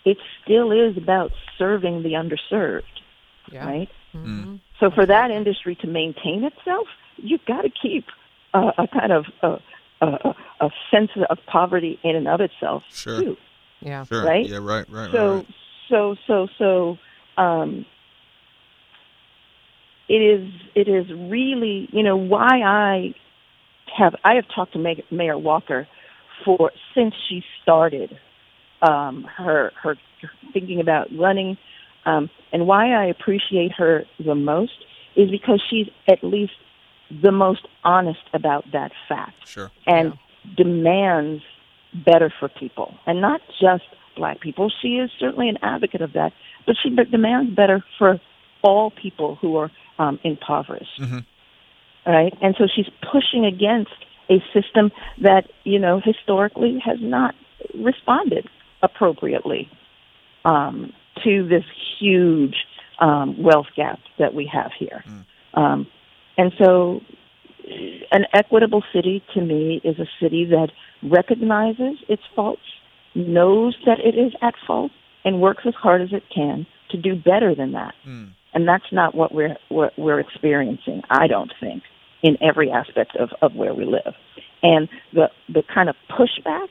it 0.04 0.18
still 0.42 0.72
is 0.72 0.96
about 0.96 1.32
serving 1.58 2.02
the 2.02 2.10
underserved, 2.10 2.82
yeah. 3.50 3.66
right? 3.66 3.88
Mm-hmm. 4.14 4.56
So 4.80 4.90
for 4.90 5.06
that 5.06 5.30
industry 5.30 5.76
to 5.76 5.86
maintain 5.86 6.44
itself, 6.44 6.88
you've 7.16 7.44
got 7.46 7.62
to 7.62 7.70
keep 7.70 8.06
uh, 8.52 8.72
a 8.78 8.86
kind 8.88 9.12
of 9.12 9.26
uh, 9.42 9.58
a, 10.00 10.34
a 10.60 10.70
sense 10.90 11.10
of 11.28 11.38
poverty 11.46 11.98
in 12.02 12.16
and 12.16 12.28
of 12.28 12.40
itself 12.40 12.82
sure. 12.90 13.20
too. 13.20 13.36
Yeah. 13.80 14.04
Sure. 14.04 14.24
Right. 14.24 14.46
Yeah. 14.46 14.58
Right. 14.58 14.88
Right. 14.90 15.10
So 15.12 15.36
right. 15.36 15.46
so 15.88 16.16
so 16.26 16.48
so 16.58 16.98
um, 17.36 17.86
it 20.08 20.14
is 20.14 20.50
it 20.74 20.88
is 20.88 21.06
really 21.30 21.88
you 21.92 22.02
know 22.02 22.16
why 22.16 22.60
I 22.64 23.14
have 23.96 24.14
I 24.24 24.34
have 24.34 24.44
talked 24.54 24.72
to 24.74 24.94
Mayor 25.10 25.38
Walker 25.38 25.86
for 26.44 26.72
since 26.94 27.14
she 27.28 27.42
started 27.62 28.18
um, 28.82 29.24
her 29.36 29.72
her 29.82 29.96
thinking 30.52 30.80
about 30.80 31.08
running, 31.16 31.56
um, 32.06 32.30
and 32.52 32.66
why 32.66 32.92
I 32.92 33.06
appreciate 33.06 33.72
her 33.72 34.04
the 34.24 34.34
most 34.34 34.72
is 35.16 35.30
because 35.30 35.62
she's 35.70 35.86
at 36.08 36.22
least 36.22 36.52
the 37.22 37.32
most 37.32 37.66
honest 37.84 38.20
about 38.32 38.64
that 38.72 38.92
fact. 39.08 39.46
Sure. 39.46 39.70
And 39.86 40.14
yeah. 40.44 40.54
demands 40.56 41.42
better 42.04 42.32
for 42.40 42.48
people, 42.48 42.94
and 43.06 43.20
not 43.20 43.40
just 43.60 43.84
black 44.16 44.40
people. 44.40 44.70
She 44.82 44.96
is 44.96 45.10
certainly 45.18 45.48
an 45.48 45.58
advocate 45.62 46.02
of 46.02 46.12
that, 46.12 46.32
but 46.66 46.76
she 46.82 46.90
demands 46.90 47.54
better 47.54 47.84
for 47.98 48.20
all 48.64 48.90
people 48.90 49.36
who 49.36 49.56
are 49.56 49.70
um, 49.98 50.18
impoverished. 50.24 51.00
Mm-hmm. 51.00 51.18
Right, 52.06 52.34
and 52.42 52.54
so 52.58 52.64
she's 52.74 52.88
pushing 53.12 53.46
against 53.46 53.92
a 54.28 54.42
system 54.52 54.90
that 55.22 55.44
you 55.64 55.78
know 55.78 56.02
historically 56.04 56.78
has 56.84 56.98
not 57.00 57.34
responded 57.74 58.46
appropriately 58.82 59.70
um, 60.44 60.92
to 61.22 61.48
this 61.48 61.64
huge 61.98 62.56
um, 63.00 63.42
wealth 63.42 63.66
gap 63.76 63.98
that 64.18 64.34
we 64.34 64.50
have 64.52 64.70
here. 64.78 65.02
Mm. 65.06 65.24
Um, 65.54 65.86
and 66.36 66.52
so, 66.58 67.00
an 68.12 68.24
equitable 68.32 68.82
city 68.92 69.22
to 69.34 69.40
me 69.40 69.80
is 69.84 69.98
a 69.98 70.06
city 70.20 70.44
that 70.46 70.70
recognizes 71.02 71.96
its 72.08 72.22
faults, 72.34 72.62
knows 73.14 73.76
that 73.86 73.98
it 74.00 74.18
is 74.18 74.32
at 74.42 74.54
fault, 74.66 74.90
and 75.24 75.40
works 75.40 75.62
as 75.66 75.74
hard 75.74 76.02
as 76.02 76.12
it 76.12 76.24
can 76.34 76.66
to 76.90 76.96
do 76.96 77.14
better 77.14 77.54
than 77.54 77.72
that. 77.72 77.94
Mm. 78.06 78.30
And 78.54 78.68
that's 78.68 78.92
not 78.92 79.14
what 79.14 79.34
we're 79.34 79.56
what 79.68 79.92
we're 79.98 80.20
experiencing. 80.20 81.02
I 81.10 81.26
don't 81.26 81.52
think 81.60 81.82
in 82.22 82.38
every 82.42 82.70
aspect 82.70 83.16
of, 83.16 83.30
of 83.42 83.54
where 83.54 83.74
we 83.74 83.84
live. 83.84 84.14
And 84.62 84.88
the 85.12 85.30
the 85.48 85.62
kind 85.62 85.88
of 85.88 85.96
pushback 86.08 86.68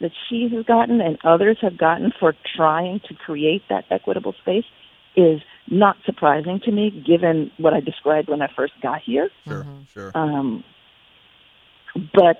that 0.00 0.12
she 0.28 0.48
has 0.52 0.64
gotten 0.64 1.00
and 1.00 1.18
others 1.24 1.58
have 1.60 1.76
gotten 1.76 2.12
for 2.18 2.34
trying 2.56 3.00
to 3.08 3.14
create 3.14 3.62
that 3.68 3.84
equitable 3.90 4.34
space 4.40 4.64
is 5.16 5.40
not 5.70 5.96
surprising 6.06 6.60
to 6.64 6.72
me, 6.72 6.90
given 7.06 7.50
what 7.58 7.74
I 7.74 7.80
described 7.80 8.28
when 8.28 8.42
I 8.42 8.48
first 8.56 8.72
got 8.82 9.02
here. 9.02 9.28
Sure, 9.46 9.64
mm-hmm. 9.64 9.82
sure. 9.92 10.10
Um, 10.14 10.64
but 12.14 12.38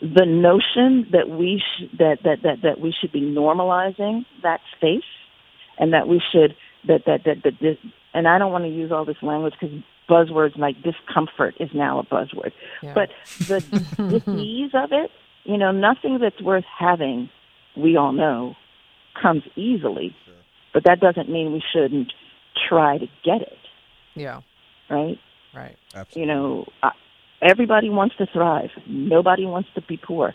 the 0.00 0.24
notion 0.26 1.08
that 1.12 1.28
we 1.28 1.60
sh- 1.60 1.96
that, 1.98 2.18
that 2.24 2.42
that 2.42 2.62
that 2.62 2.80
we 2.80 2.94
should 2.98 3.12
be 3.12 3.20
normalizing 3.20 4.24
that 4.42 4.60
space, 4.76 5.02
and 5.78 5.92
that 5.92 6.08
we 6.08 6.22
should 6.32 6.56
that 6.86 7.04
that 7.06 7.24
that, 7.24 7.42
that 7.44 7.54
this, 7.60 7.76
and 8.18 8.26
I 8.26 8.36
don't 8.36 8.50
want 8.50 8.64
to 8.64 8.68
use 8.68 8.90
all 8.90 9.04
this 9.04 9.22
language 9.22 9.54
because 9.60 9.78
buzzwords 10.10 10.58
like 10.58 10.74
discomfort 10.82 11.54
is 11.60 11.70
now 11.72 12.00
a 12.00 12.02
buzzword. 12.02 12.50
Yeah. 12.82 12.92
But 12.92 13.10
the 13.46 13.60
disease 14.24 14.72
of 14.74 14.90
it, 14.90 15.12
you 15.44 15.56
know, 15.56 15.70
nothing 15.70 16.18
that's 16.20 16.42
worth 16.42 16.64
having, 16.76 17.30
we 17.76 17.96
all 17.96 18.10
know, 18.10 18.56
comes 19.22 19.44
easily. 19.54 20.16
Sure. 20.24 20.34
But 20.74 20.82
that 20.86 20.98
doesn't 20.98 21.30
mean 21.30 21.52
we 21.52 21.62
shouldn't 21.72 22.12
try 22.68 22.98
to 22.98 23.06
get 23.24 23.42
it. 23.42 23.58
Yeah. 24.16 24.40
Right? 24.90 25.18
Right. 25.54 25.76
Absolutely. 25.94 26.20
You 26.20 26.26
know, 26.26 26.66
uh, 26.82 26.90
everybody 27.40 27.88
wants 27.88 28.16
to 28.16 28.26
thrive. 28.26 28.70
Nobody 28.88 29.46
wants 29.46 29.68
to 29.76 29.82
be 29.82 29.96
poor. 29.96 30.34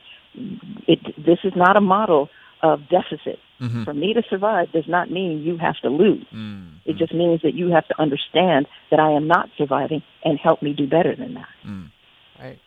It, 0.87 0.99
this 1.17 1.39
is 1.43 1.51
not 1.53 1.75
a 1.75 1.81
model 1.81 2.29
of 2.63 2.87
deficit. 2.89 3.39
Mm-hmm. 3.61 3.83
For 3.83 3.93
me 3.93 4.13
to 4.13 4.23
survive 4.29 4.71
does 4.71 4.87
not 4.87 5.11
mean 5.11 5.43
you 5.43 5.57
have 5.57 5.75
to 5.83 5.89
lose. 5.89 6.25
Mm-hmm. 6.33 6.77
It 6.85 6.97
just 6.97 7.13
means 7.13 7.41
that 7.43 7.53
you 7.53 7.71
have 7.71 7.87
to 7.89 8.01
understand 8.01 8.67
that 8.89 8.99
I 8.99 9.11
am 9.11 9.27
not 9.27 9.49
surviving 9.57 10.01
and 10.23 10.39
help 10.39 10.61
me 10.63 10.73
do 10.73 10.87
better 10.87 11.15
than 11.15 11.35
that. 11.35 11.47
Mm. 11.65 11.91
Right. 12.39 12.59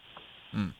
Mm. 0.54 0.74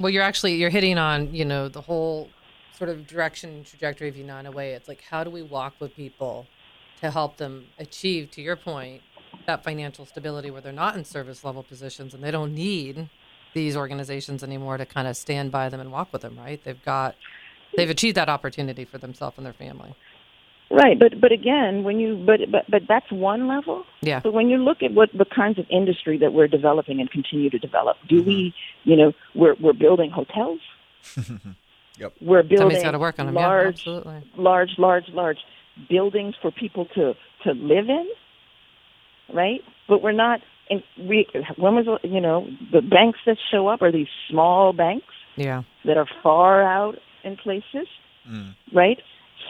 Well, 0.00 0.10
you're 0.10 0.22
actually 0.22 0.54
you're 0.54 0.70
hitting 0.70 0.98
on 0.98 1.34
you 1.34 1.44
know 1.44 1.68
the 1.68 1.82
whole 1.82 2.30
sort 2.76 2.90
of 2.90 3.06
direction 3.06 3.50
and 3.50 3.66
trajectory 3.66 4.08
of 4.08 4.16
United 4.16 4.54
Way. 4.54 4.72
It's 4.72 4.88
like 4.88 5.02
how 5.02 5.24
do 5.24 5.30
we 5.30 5.42
walk 5.42 5.74
with 5.80 5.94
people 5.94 6.46
to 7.00 7.10
help 7.10 7.36
them 7.36 7.66
achieve, 7.78 8.30
to 8.32 8.40
your 8.40 8.56
point, 8.56 9.02
that 9.46 9.62
financial 9.62 10.06
stability 10.06 10.50
where 10.50 10.60
they're 10.60 10.72
not 10.72 10.96
in 10.96 11.04
service 11.04 11.44
level 11.44 11.62
positions 11.62 12.14
and 12.14 12.22
they 12.22 12.30
don't 12.30 12.54
need 12.54 13.08
these 13.52 13.76
organizations 13.76 14.42
anymore 14.42 14.76
to 14.76 14.86
kind 14.86 15.06
of 15.06 15.16
stand 15.16 15.52
by 15.52 15.68
them 15.68 15.80
and 15.80 15.92
walk 15.92 16.12
with 16.12 16.22
them, 16.22 16.36
right? 16.38 16.62
They've 16.64 16.82
got 16.84 17.14
they've 17.76 17.90
achieved 17.90 18.16
that 18.16 18.28
opportunity 18.28 18.84
for 18.84 18.98
themselves 18.98 19.36
and 19.36 19.46
their 19.46 19.52
family. 19.52 19.94
Right, 20.70 20.98
but 20.98 21.20
but 21.20 21.30
again, 21.30 21.84
when 21.84 22.00
you 22.00 22.16
but 22.26 22.40
but 22.50 22.64
but 22.68 22.82
that's 22.88 23.10
one 23.12 23.46
level. 23.46 23.84
Yeah. 24.00 24.20
But 24.20 24.32
when 24.32 24.48
you 24.48 24.56
look 24.56 24.82
at 24.82 24.92
what 24.92 25.10
the 25.12 25.24
kinds 25.24 25.58
of 25.58 25.66
industry 25.70 26.18
that 26.18 26.32
we're 26.32 26.48
developing 26.48 27.00
and 27.00 27.10
continue 27.10 27.50
to 27.50 27.58
develop, 27.58 27.96
do 28.08 28.22
we, 28.22 28.48
mm-hmm. 28.48 28.90
you 28.90 28.96
know, 28.96 29.12
we're 29.34 29.54
we're 29.60 29.74
building 29.74 30.10
hotels. 30.10 30.60
yep. 31.98 32.14
We're 32.20 32.42
building 32.42 32.58
Somebody's 32.58 32.82
got 32.82 32.92
to 32.92 32.98
work 32.98 33.18
on 33.18 33.26
them. 33.26 33.34
large, 33.34 33.86
yeah, 33.86 33.98
absolutely. 33.98 34.30
large, 34.36 34.70
large, 34.78 35.08
large 35.10 35.38
buildings 35.88 36.34
for 36.40 36.50
people 36.50 36.86
to 36.94 37.14
to 37.44 37.52
live 37.52 37.88
in, 37.88 38.08
right? 39.32 39.60
But 39.86 40.02
we're 40.02 40.12
not. 40.12 40.40
And 40.70 40.82
we 40.98 41.28
when 41.56 41.74
was 41.74 42.00
you 42.02 42.22
know 42.22 42.48
the 42.72 42.80
banks 42.80 43.18
that 43.26 43.36
show 43.50 43.68
up 43.68 43.82
are 43.82 43.92
these 43.92 44.08
small 44.30 44.72
banks, 44.72 45.12
yeah, 45.36 45.62
that 45.84 45.98
are 45.98 46.08
far 46.22 46.62
out 46.62 46.98
in 47.24 47.36
places, 47.36 47.88
mm. 48.28 48.54
right? 48.72 48.98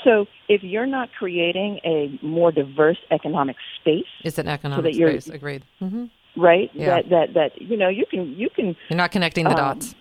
So 0.02 0.26
if 0.48 0.62
you're 0.62 0.86
not 0.86 1.10
creating 1.18 1.80
a 1.84 2.18
more 2.22 2.52
diverse 2.52 2.98
economic 3.10 3.56
space, 3.80 4.04
it's 4.22 4.38
an 4.38 4.48
economic 4.48 4.94
so 4.94 5.00
space. 5.00 5.28
Agreed. 5.28 5.64
Mm-hmm. 5.80 6.04
Right. 6.36 6.70
Yeah. 6.74 6.86
That 6.86 7.10
that 7.10 7.34
that 7.34 7.62
you 7.62 7.76
know 7.76 7.88
you 7.88 8.04
can 8.10 8.34
you 8.34 8.50
can. 8.50 8.76
You're 8.88 8.96
not 8.96 9.12
connecting 9.12 9.44
the 9.44 9.50
um, 9.50 9.78
dots. 9.78 9.94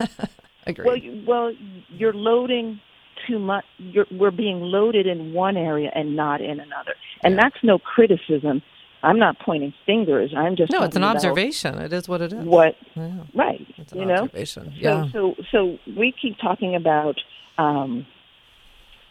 Agreed. 0.66 0.86
Well, 0.86 0.96
you, 0.96 1.24
well, 1.26 1.52
you're 1.88 2.14
loading 2.14 2.80
too 3.26 3.38
much. 3.38 3.64
You're, 3.78 4.06
we're 4.10 4.30
being 4.30 4.60
loaded 4.60 5.06
in 5.06 5.32
one 5.32 5.56
area 5.56 5.90
and 5.94 6.16
not 6.16 6.40
in 6.40 6.60
another, 6.60 6.94
and 7.22 7.36
that's 7.38 7.56
no 7.62 7.78
criticism. 7.78 8.62
I'm 9.04 9.18
not 9.18 9.38
pointing 9.38 9.74
fingers. 9.86 10.32
I'm 10.36 10.56
just 10.56 10.72
no. 10.72 10.82
It's 10.82 10.96
an 10.96 11.04
observation. 11.04 11.78
It 11.78 11.92
is 11.92 12.08
what 12.08 12.22
it 12.22 12.32
is. 12.32 12.44
What 12.44 12.74
yeah. 12.94 13.24
right? 13.34 13.66
It's 13.76 13.92
an 13.92 14.00
you 14.00 14.10
observation. 14.10 14.64
know. 14.66 14.72
Yeah. 14.74 15.04
So 15.12 15.34
so 15.52 15.76
so 15.86 15.92
we 15.96 16.12
keep 16.20 16.38
talking 16.38 16.74
about 16.74 17.16
um, 17.58 18.06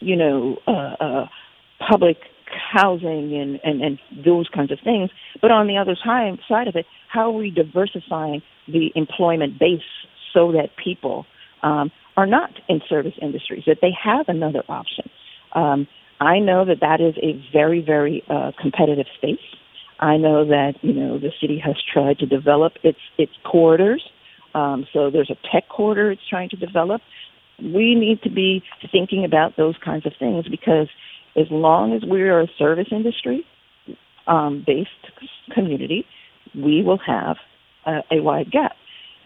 you 0.04 0.16
know, 0.16 0.58
uh, 0.66 1.02
uh, 1.02 1.26
public 1.88 2.18
housing 2.72 3.34
and, 3.34 3.58
and, 3.64 3.82
and 3.82 3.98
those 4.24 4.48
kinds 4.48 4.70
of 4.70 4.78
things. 4.84 5.10
But 5.40 5.50
on 5.50 5.66
the 5.66 5.76
other 5.76 5.96
side, 6.04 6.38
side 6.48 6.68
of 6.68 6.76
it, 6.76 6.86
how 7.08 7.30
are 7.30 7.38
we 7.38 7.50
diversifying 7.50 8.42
the 8.68 8.92
employment 8.94 9.58
base 9.58 9.80
so 10.32 10.52
that 10.52 10.70
people 10.82 11.26
um, 11.62 11.90
are 12.16 12.26
not 12.26 12.50
in 12.68 12.80
service 12.88 13.14
industries, 13.20 13.64
that 13.66 13.78
they 13.80 13.92
have 14.02 14.28
another 14.28 14.62
option? 14.68 15.10
Um, 15.52 15.88
I 16.20 16.38
know 16.38 16.64
that 16.64 16.80
that 16.80 17.00
is 17.00 17.16
a 17.22 17.42
very, 17.52 17.80
very 17.80 18.22
uh, 18.28 18.52
competitive 18.60 19.06
space. 19.16 19.38
I 20.00 20.16
know 20.16 20.44
that 20.46 20.74
you 20.82 20.92
know 20.92 21.18
the 21.18 21.32
city 21.40 21.60
has 21.64 21.76
tried 21.92 22.18
to 22.18 22.26
develop 22.26 22.74
its 22.82 22.98
its 23.18 23.32
corridors. 23.44 24.02
Um, 24.54 24.86
so 24.92 25.10
there's 25.10 25.30
a 25.30 25.36
tech 25.52 25.68
corridor 25.68 26.12
it's 26.12 26.28
trying 26.28 26.48
to 26.50 26.56
develop. 26.56 27.00
We 27.58 27.94
need 27.94 28.22
to 28.22 28.30
be 28.30 28.62
thinking 28.92 29.24
about 29.24 29.56
those 29.56 29.74
kinds 29.84 30.06
of 30.06 30.12
things 30.18 30.46
because 30.48 30.88
as 31.36 31.46
long 31.50 31.92
as 31.92 32.02
we 32.08 32.22
are 32.22 32.40
a 32.40 32.48
service 32.58 32.88
industry 32.90 33.44
um, 34.26 34.64
based 34.66 34.90
community, 35.52 36.06
we 36.54 36.82
will 36.82 36.98
have 37.06 37.36
a, 37.86 38.00
a 38.10 38.22
wide 38.22 38.50
gap. 38.50 38.72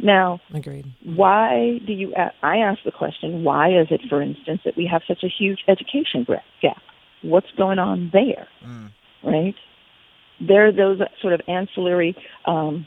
Now, 0.01 0.41
Agreed. 0.55 0.87
why 1.05 1.81
do 1.85 1.93
you? 1.93 2.15
I 2.15 2.59
ask 2.59 2.81
the 2.85 2.93
question: 2.93 3.43
Why 3.43 3.69
is 3.69 3.89
it, 3.91 4.03
for 4.09 4.23
instance, 4.23 4.61
that 4.65 4.77
we 4.77 4.89
have 4.91 5.03
such 5.09 5.25
a 5.25 5.29
huge 5.29 5.61
education 5.67 6.27
gap? 6.63 6.77
What's 7.23 7.51
going 7.57 7.79
on 7.79 8.11
there? 8.13 8.47
Mm. 8.65 8.93
Right? 9.25 9.57
There 10.41 10.67
are 10.67 10.73
those 10.73 11.01
sort 11.21 11.35
of 11.35 11.41
ancillary 11.49 12.17
um, 12.47 12.87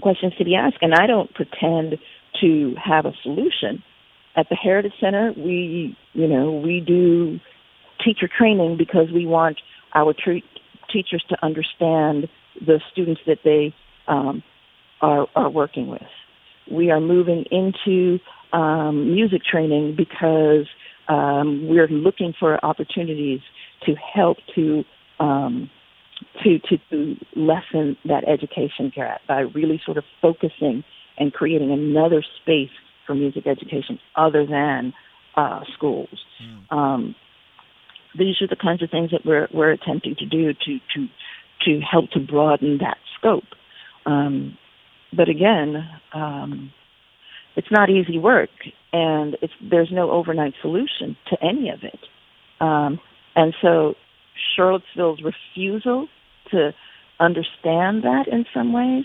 questions 0.00 0.32
to 0.38 0.44
be 0.44 0.54
asked, 0.54 0.78
and 0.80 0.94
I 0.94 1.06
don't 1.06 1.32
pretend 1.34 1.98
to 2.40 2.74
have 2.82 3.04
a 3.06 3.12
solution. 3.22 3.82
At 4.36 4.46
the 4.48 4.54
Heritage 4.54 4.92
Center, 5.00 5.32
we, 5.36 5.96
you 6.12 6.28
know, 6.28 6.52
we 6.52 6.80
do 6.80 7.38
teacher 8.04 8.28
training 8.28 8.76
because 8.78 9.08
we 9.12 9.26
want 9.26 9.58
our 9.94 10.14
tre- 10.14 10.44
teachers 10.92 11.24
to 11.28 11.36
understand 11.44 12.28
the 12.64 12.80
students 12.92 13.20
that 13.26 13.38
they 13.44 13.74
um, 14.06 14.42
are, 15.00 15.26
are 15.34 15.50
working 15.50 15.88
with. 15.88 16.02
We 16.70 16.90
are 16.90 17.00
moving 17.00 17.44
into 17.50 18.18
um, 18.52 19.12
music 19.12 19.42
training 19.44 19.96
because 19.96 20.66
um, 21.08 21.68
we're 21.68 21.88
looking 21.88 22.34
for 22.38 22.62
opportunities 22.64 23.40
to 23.86 23.94
help 23.94 24.38
to 24.54 24.84
um, 25.18 25.70
to 26.42 26.58
to 26.58 27.16
lessen 27.36 27.96
that 28.04 28.24
education 28.28 28.92
gap 28.94 29.20
by 29.26 29.40
really 29.40 29.80
sort 29.84 29.96
of 29.96 30.04
focusing 30.20 30.84
and 31.18 31.32
creating 31.32 31.72
another 31.72 32.24
space 32.40 32.70
for 33.06 33.14
music 33.14 33.46
education 33.46 33.98
other 34.16 34.46
than 34.46 34.92
uh, 35.36 35.60
schools. 35.74 36.08
Mm. 36.42 36.76
Um, 36.76 37.14
these 38.18 38.36
are 38.40 38.48
the 38.48 38.56
kinds 38.56 38.82
of 38.82 38.90
things 38.90 39.10
that 39.10 39.22
we're 39.24 39.48
we're 39.52 39.72
attempting 39.72 40.16
to 40.18 40.26
do 40.26 40.52
to 40.52 40.78
to 40.94 41.06
to 41.64 41.80
help 41.80 42.10
to 42.10 42.20
broaden 42.20 42.78
that 42.78 42.98
scope. 43.18 43.44
Um, 44.06 44.56
but 45.16 45.28
again, 45.28 45.88
um, 46.14 46.72
it's 47.56 47.68
not 47.70 47.90
easy 47.90 48.18
work, 48.18 48.50
and 48.92 49.36
it's 49.42 49.52
there's 49.60 49.90
no 49.92 50.10
overnight 50.10 50.54
solution 50.62 51.16
to 51.30 51.36
any 51.42 51.70
of 51.70 51.80
it. 51.82 51.98
Um, 52.60 53.00
and 53.34 53.54
so, 53.62 53.94
Charlottesville's 54.56 55.20
refusal 55.22 56.08
to 56.50 56.74
understand 57.20 58.04
that 58.04 58.26
in 58.28 58.44
some 58.54 58.72
ways 58.72 59.04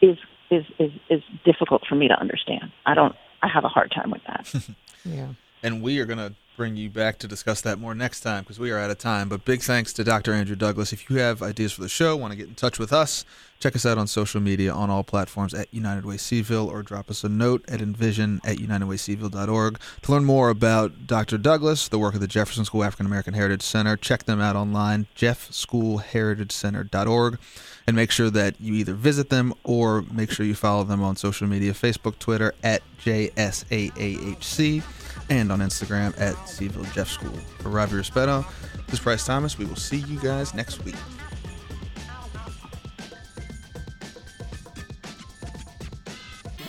is 0.00 0.16
is 0.50 0.64
is 0.78 0.92
is 1.08 1.22
difficult 1.44 1.82
for 1.88 1.94
me 1.94 2.08
to 2.08 2.18
understand. 2.18 2.72
I 2.86 2.94
don't. 2.94 3.14
I 3.42 3.48
have 3.48 3.64
a 3.64 3.68
hard 3.68 3.90
time 3.90 4.10
with 4.10 4.22
that. 4.26 4.54
yeah. 5.04 5.28
And 5.62 5.82
we 5.82 5.98
are 5.98 6.06
going 6.06 6.18
to 6.18 6.34
bring 6.56 6.76
you 6.76 6.90
back 6.90 7.18
to 7.18 7.26
discuss 7.26 7.60
that 7.62 7.78
more 7.78 7.94
next 7.94 8.20
time 8.20 8.42
because 8.42 8.58
we 8.58 8.70
are 8.70 8.78
out 8.78 8.90
of 8.90 8.98
time. 8.98 9.28
But 9.28 9.44
big 9.44 9.62
thanks 9.62 9.92
to 9.94 10.04
Dr. 10.04 10.32
Andrea 10.32 10.56
Douglas. 10.56 10.92
If 10.92 11.08
you 11.08 11.16
have 11.16 11.42
ideas 11.42 11.72
for 11.72 11.82
the 11.82 11.88
show, 11.88 12.16
want 12.16 12.32
to 12.32 12.36
get 12.36 12.48
in 12.48 12.54
touch 12.54 12.78
with 12.78 12.92
us, 12.92 13.24
check 13.58 13.74
us 13.74 13.86
out 13.86 13.96
on 13.96 14.06
social 14.06 14.40
media 14.40 14.72
on 14.72 14.90
all 14.90 15.02
platforms 15.02 15.54
at 15.54 15.72
United 15.72 16.04
Way 16.04 16.16
CVille 16.16 16.66
or 16.66 16.82
drop 16.82 17.10
us 17.10 17.24
a 17.24 17.28
note 17.28 17.64
at 17.68 17.80
envision 17.80 18.40
at 18.44 18.58
unitedwaycville.org. 18.58 19.80
To 20.02 20.12
learn 20.12 20.24
more 20.24 20.50
about 20.50 21.06
Dr. 21.06 21.38
Douglas, 21.38 21.88
the 21.88 21.98
work 21.98 22.14
of 22.14 22.20
the 22.20 22.26
Jefferson 22.26 22.64
School 22.64 22.84
African 22.84 23.06
American 23.06 23.34
Heritage 23.34 23.62
Center, 23.62 23.96
check 23.96 24.24
them 24.24 24.40
out 24.40 24.56
online, 24.56 25.06
jeffschoolheritagecenter.org. 25.16 27.38
And 27.84 27.96
make 27.96 28.12
sure 28.12 28.30
that 28.30 28.60
you 28.60 28.74
either 28.74 28.94
visit 28.94 29.28
them 29.28 29.52
or 29.64 30.02
make 30.02 30.30
sure 30.30 30.46
you 30.46 30.54
follow 30.54 30.84
them 30.84 31.02
on 31.02 31.16
social 31.16 31.48
media 31.48 31.72
Facebook, 31.72 32.16
Twitter 32.20 32.54
at 32.62 32.80
JSAAHC 33.04 34.84
and 35.30 35.52
on 35.52 35.60
Instagram 35.60 36.18
at 36.20 36.34
CVille 36.46 36.92
Jeff 36.92 37.08
School. 37.08 37.36
For 37.60 37.68
Ravi 37.68 37.96
Rispetto, 37.96 38.44
this 38.86 38.94
is 38.94 39.00
Price 39.00 39.24
Thomas. 39.24 39.58
We 39.58 39.64
will 39.64 39.76
see 39.76 39.98
you 39.98 40.18
guys 40.20 40.54
next 40.54 40.84
week. 40.84 40.96